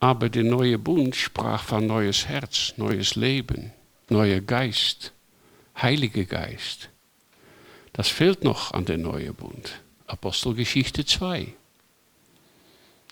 [0.01, 3.73] Aber der neue Bund sprach von neues Herz, neues Leben,
[4.09, 5.13] neuer Geist,
[5.81, 6.89] Heiliger Geist.
[7.99, 9.81] Das fehlt noch an der neuen Bund.
[10.07, 11.53] Apostelgeschichte 2.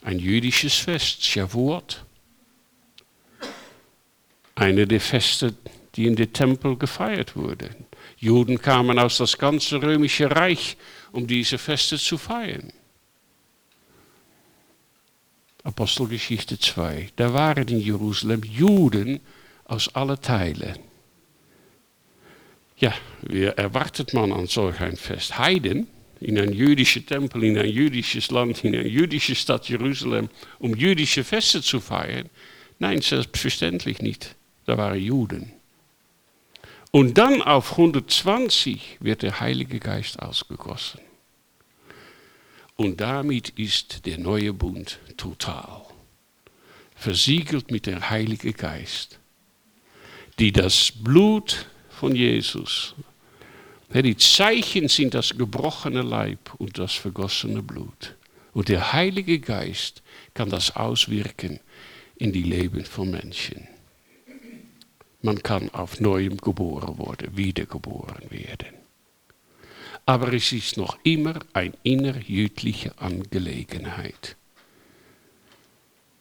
[0.05, 2.05] Ein jüdisches Fest, Shavuot.
[4.55, 5.57] Eine der Feste,
[5.97, 7.75] die in den Tempel gefeiert wurden.
[8.19, 10.77] Juden kamen aus das ganze römische Reich,
[11.11, 12.73] um diese Feste zu feiern.
[15.65, 17.11] Apostelgeschichte 2.
[17.17, 19.19] Da waren in Jerusalem Juden
[19.65, 20.79] aus allen Teilen.
[22.79, 25.39] Ja, wie erwartet man an solch ein Fest?
[25.39, 25.89] Heiden
[26.21, 31.25] in ein jüdischer Tempel, in ein jüdisches Land, in eine jüdische Stadt Jerusalem, um jüdische
[31.25, 32.29] Feste zu feiern?
[32.79, 34.35] Nein, selbstverständlich nicht.
[34.67, 35.53] Da waren Juden.
[36.91, 41.01] Und dann auf 120 wird der Heilige Geist ausgegossen.
[42.77, 45.83] Und damit ist der neue Bund total.
[46.95, 49.19] Versiegelt mit dem Heiligen Geist,
[50.39, 51.67] die das Blut
[51.97, 52.95] von Jesus,
[53.93, 58.15] die Zeichen sind das gebrochene Leib und das vergossene Blut.
[58.53, 60.03] Und der Heilige Geist
[60.35, 61.61] kann das auswirken
[62.17, 63.69] in die Leben von Menschen.
[65.23, 68.77] Man kann auf neuem geboren worden, wiedergeboren werden.
[70.07, 74.37] aber es ist noch immer eine innerjüdliche Angelegenheit.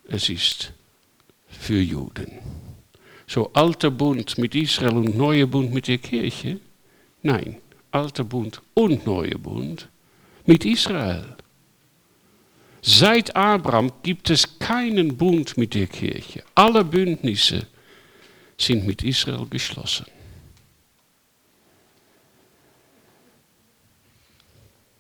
[0.08, 0.74] Es ist
[1.48, 2.32] für Juden.
[3.28, 6.60] So alter Bund mit Israel und neuer Bund mit der Kirche?
[7.24, 7.58] Nein,
[7.92, 9.90] alter Bund und neuer Bund
[10.46, 11.36] mit Israel.
[12.82, 16.44] Seit Abraham gibt es keinen Bund mit der Kirche.
[16.54, 17.66] Alle Bündnisse
[18.60, 20.06] sind mit Israel geschlossen.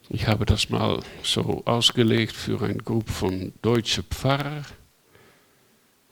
[0.09, 4.65] Ich habe das mal so ausgelegt für eine Gruppe von deutschen Pfarrern.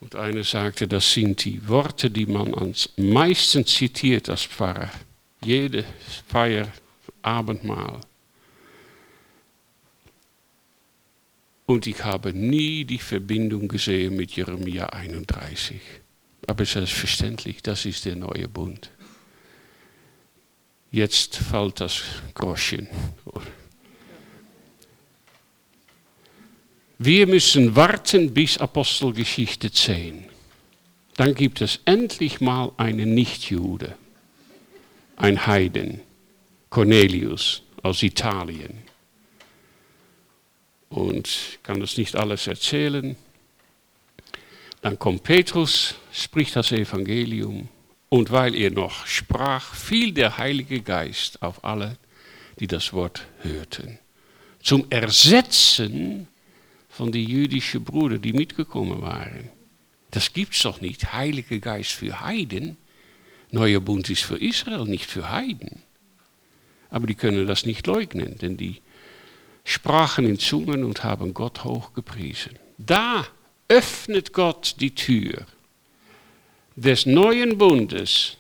[0.04, 4.92] Und einer sagte, das sind die Worte, die man am meisten zitiert als Pfarrer.
[5.42, 5.86] Jede
[6.28, 6.68] Feier,
[7.22, 8.02] Abendmahl.
[11.66, 15.80] Und ich habe nie die Verbindung gesehen mit Jeremia 31.
[16.48, 18.92] Aber selbstverständlich, das ist der neue Bund.
[20.92, 22.02] Jetzt fällt das
[22.34, 22.90] Groschen.
[27.06, 30.24] Wir müssen warten bis Apostelgeschichte 10.
[31.18, 33.98] Dann gibt es endlich mal einen Nichtjude,
[35.18, 36.00] ein Heiden,
[36.70, 38.84] Cornelius aus Italien.
[40.88, 43.18] Und ich kann das nicht alles erzählen.
[44.82, 47.68] Dann kommt Petrus, spricht das Evangelium.
[48.08, 51.98] Und weil er noch sprach, fiel der Heilige Geist auf alle,
[52.60, 54.00] die das Wort hörten.
[54.62, 56.30] Zum Ersetzen
[56.94, 59.50] von den jüdischen Brüdern, die mitgekommen waren.
[60.12, 61.12] Das gibt's doch nicht.
[61.12, 62.78] Heiliger Geist für Heiden.
[63.50, 65.82] Neuer Bund ist für Israel, nicht für Heiden.
[66.92, 68.82] Aber die können das nicht leugnen, denn die
[69.64, 72.60] sprachen in Zungen und haben Gott hochgepriesen.
[72.78, 73.26] Da
[73.68, 75.48] öffnet Gott die Tür
[76.76, 78.38] des neuen Bundes,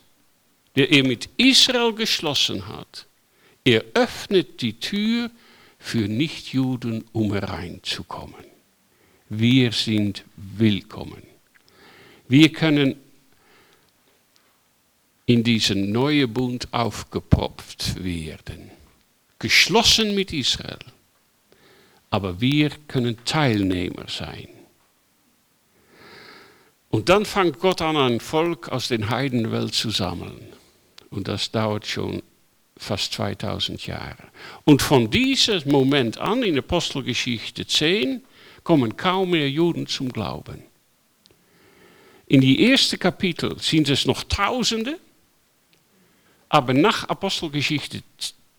[0.75, 3.07] der er mit Israel geschlossen hat.
[3.65, 5.31] Er öffnet die Tür
[5.83, 8.45] für Nichtjuden, um hereinzukommen.
[9.27, 11.21] Wir sind willkommen.
[12.29, 12.95] Wir können
[15.25, 18.71] in diesen neuen Bund aufgepropft werden,
[19.39, 20.79] geschlossen mit Israel,
[22.09, 24.47] aber wir können Teilnehmer sein.
[26.91, 30.47] Und dann fängt Gott an, ein Volk aus den Heidenwelt zu sammeln.
[31.09, 32.23] Und das dauert schon
[32.83, 34.27] fast 2000 Jahre.
[34.65, 38.23] Und von diesem Moment an, in Apostelgeschichte 10,
[38.63, 40.63] kommen kaum mehr Juden zum Glauben.
[42.27, 44.99] In die ersten Kapitel sind es noch Tausende,
[46.49, 48.03] aber nach Apostelgeschichte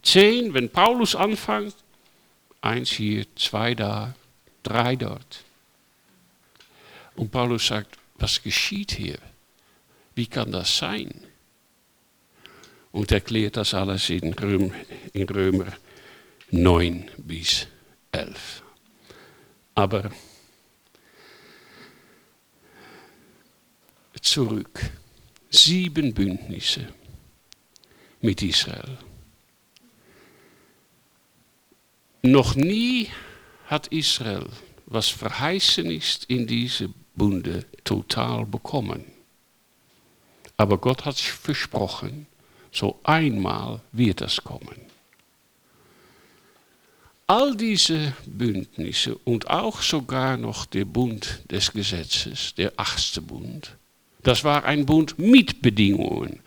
[0.02, 1.74] 10, wenn Paulus anfängt,
[2.60, 4.14] eins hier, zwei da,
[4.62, 5.44] drei dort.
[7.16, 9.18] Und Paulus sagt, was geschieht hier?
[10.14, 11.12] Wie kann das sein?
[12.94, 14.72] Und erklärt das alles in, Röm,
[15.12, 15.72] in Römer
[16.52, 17.66] 9 bis
[18.12, 18.62] 11.
[19.74, 20.12] Aber
[24.22, 24.78] zurück.
[25.50, 26.86] Sieben Bündnisse
[28.20, 28.96] mit Israel.
[32.22, 33.08] Noch nie
[33.66, 34.46] hat Israel,
[34.86, 39.04] was verheißen ist in diese Bunde, total bekommen.
[40.56, 42.28] Aber Gott hat versprochen,
[42.74, 44.80] so einmal wird es kommen.
[47.26, 53.76] All diese Bündnisse und auch sogar noch der Bund des Gesetzes, der achtste Bund,
[54.22, 56.40] das war ein Bund mit Bedingungen.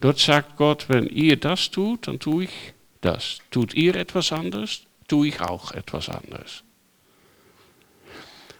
[0.00, 3.38] Dort sagt Gott, wenn ihr das tut, dann tue ich das.
[3.50, 6.62] Tut ihr etwas anderes, tue ich auch etwas anderes.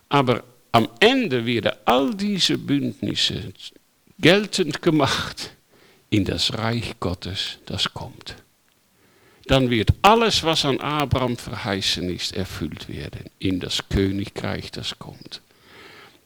[0.09, 0.43] Aber
[0.73, 3.53] am Ende werden all diese Bündnisse
[4.19, 5.51] geltend gemacht
[6.11, 8.37] in das Reich Gottes, das kommt.
[9.47, 15.41] Dann wird alles, was an Abraham verheißen ist, erfüllt werden in das Königreich, das kommt.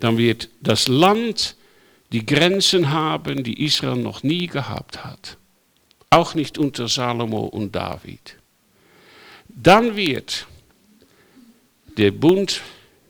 [0.01, 1.55] Dann wird das Land
[2.11, 5.39] die Grenzen haben, die Israel noch nie gehabt hat.
[6.11, 8.37] Auch nicht unter Salomo und David.
[9.49, 10.47] Dann wird
[11.97, 12.61] der Bund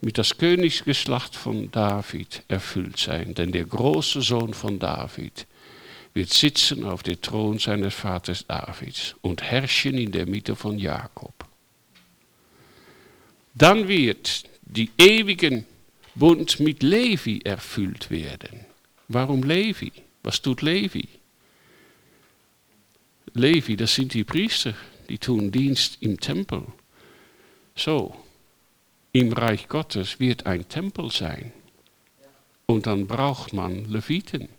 [0.01, 5.47] mit das Königsgeschlacht von David erfüllt sein, denn der große Sohn von David
[6.13, 11.33] wird sitzen auf dem Thron seines Vaters Davids und herrschen in der Mitte von Jakob.
[13.55, 15.65] Dann wird die ewigen
[16.15, 18.65] Bund mit Levi erfüllt werden.
[19.07, 19.91] Warum Levi?
[20.21, 21.07] Was tut Levi?
[23.33, 24.75] Levi, das sind die Priester,
[25.09, 26.63] die tun Dienst im Tempel.
[27.75, 28.15] So,
[29.11, 31.51] im Reich Gottes wird ein Tempel sein.
[32.67, 34.49] Und dann braucht man Leviten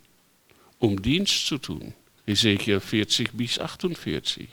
[0.84, 1.94] um Dienst zu tun.
[2.26, 4.48] Ezekiel 40 bis 48.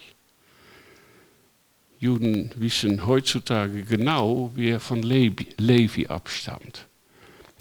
[1.99, 6.87] Juden wissen heutzutage genau, wer von Levi, Levi abstammt.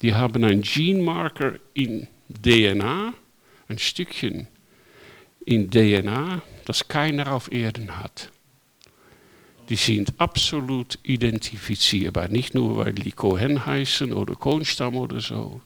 [0.02, 3.12] Die haben einen Gene-Marker in DNA,
[3.68, 4.46] ein Stückchen
[5.44, 8.30] in DNA, das keiner auf Erden hat.
[9.68, 15.60] Die sind absolut identifizierbar, nicht nur weil die Cohen heißen oder Kohnstamm oder so.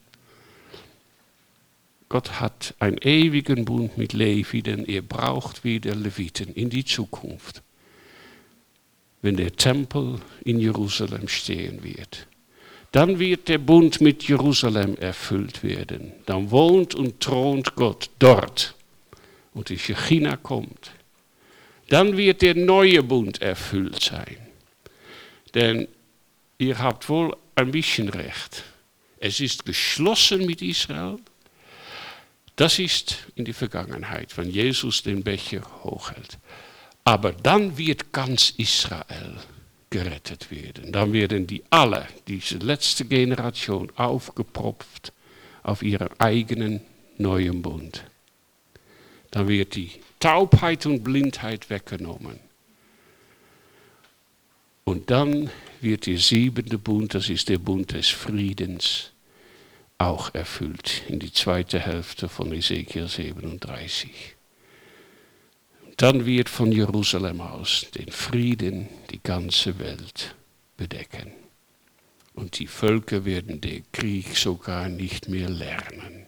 [2.15, 7.61] Gott hat einen ewigen Bund mit Levi, denn er braucht wieder Leviten in die Zukunft,
[9.21, 12.29] wenn der Tempel in Jerusalem stehen wird.
[12.93, 16.13] Dann wird der Bund mit Jerusalem erfüllt werden.
[16.27, 18.77] Dann wohnt und thront Gott dort.
[19.53, 20.93] Und die China kommt.
[21.89, 24.37] Dann wird der neue Bund erfüllt sein.
[25.53, 25.89] Denn
[26.59, 28.63] ihr habt wohl ein bisschen recht.
[29.19, 31.19] Es ist geschlossen mit Israel.
[32.57, 36.39] Das ist in die Vergangenheit, wenn Jesus den Becher hochhält.
[37.05, 39.37] Aber dann wird ganz Israel
[39.91, 40.93] gerettet werden.
[40.93, 45.13] Dann werden die alle, diese letzte Generation, aufgepropft
[45.63, 46.81] auf ihren eigenen
[47.19, 48.05] neuen Bund.
[49.31, 49.91] Dann wird die
[50.21, 52.39] Taubheit und Blindheit weggenommen.
[54.85, 55.51] Und dann
[55.81, 59.11] wird der siebente Bund, das ist der Bund des Friedens,
[59.99, 64.37] auch erfüllt in die zweite Hälfte von Ezekiel 37.
[65.97, 70.35] Dann wird von Jerusalem aus den Frieden die ganze Welt
[70.77, 71.33] bedecken.
[72.35, 76.27] Und die Völker werden den Krieg sogar nicht mehr lernen.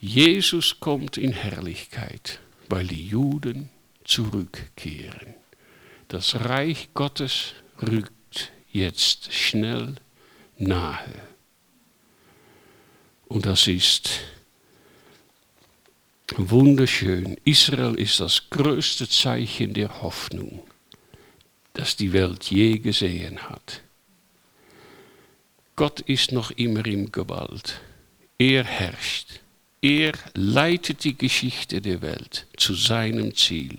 [0.00, 3.70] Jesus kommt in Herrlichkeit, weil die Juden
[4.04, 5.34] zurückkehren.
[6.08, 9.94] Das Reich Gottes rückt jetzt schnell
[10.58, 11.31] nahe.
[13.32, 14.10] Und das ist
[16.36, 17.38] Wunderschön.
[17.44, 20.62] Israel ist das größte Zeichen der Hoffnung,
[21.72, 23.80] das die Welt je gesehen hat.
[25.76, 27.80] Gott ist noch immer im Gewalt.
[28.36, 29.40] Er herrscht.
[29.80, 33.78] Er leitet die Geschichte der Welt zu seinem Ziel.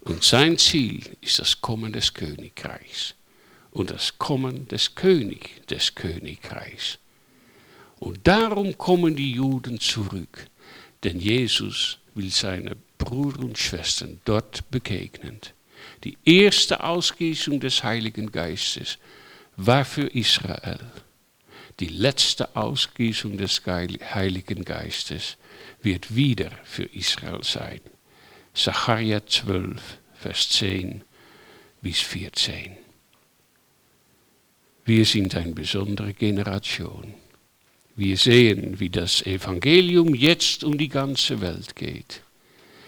[0.00, 3.14] Und sein Ziel ist das Kommen des Königreichs
[3.70, 6.98] und das Kommen des Königs des Königreichs.
[7.98, 10.46] Und darum kommen die Juden zurück
[11.06, 15.40] denn Jesus will seine Brüder und Schwestern dort begegnen.
[16.02, 18.98] Die erste Ausgießung des Heiligen Geistes
[19.56, 20.80] war für Israel.
[21.78, 25.36] Die letzte Ausgießung des Heiligen Geistes
[25.82, 27.80] wird wieder für Israel sein.
[28.52, 29.80] Sacharja 12,
[30.14, 31.04] Vers 10
[31.82, 32.76] bis 14.
[34.86, 37.14] Wir sind eine besondere Generation.
[37.96, 42.20] Wir sehen, wie das Evangelium jetzt um die ganze Welt geht.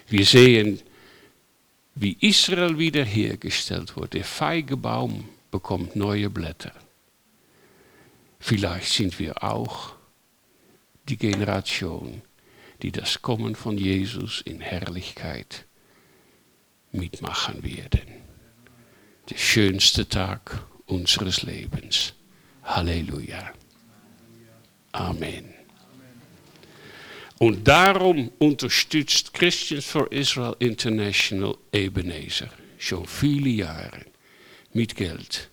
[0.07, 0.79] Wir sehen,
[1.95, 4.13] wie Israel wiederhergestellt wird.
[4.13, 6.73] Der feige Baum bekommt neue Blätter.
[8.39, 9.93] Vielleicht sind wir auch
[11.09, 12.21] die Generation,
[12.83, 15.65] die das Kommen von Jesus in Herrlichkeit
[16.91, 18.07] mitmachen werden.
[19.29, 22.13] Der schönste Tag unseres Lebens.
[22.63, 23.53] Halleluja.
[24.91, 25.53] Amen.
[27.39, 34.05] Und darum unterstützt Christians for Israel International Ebenezer schon viele Jahre
[34.73, 35.48] mit Geld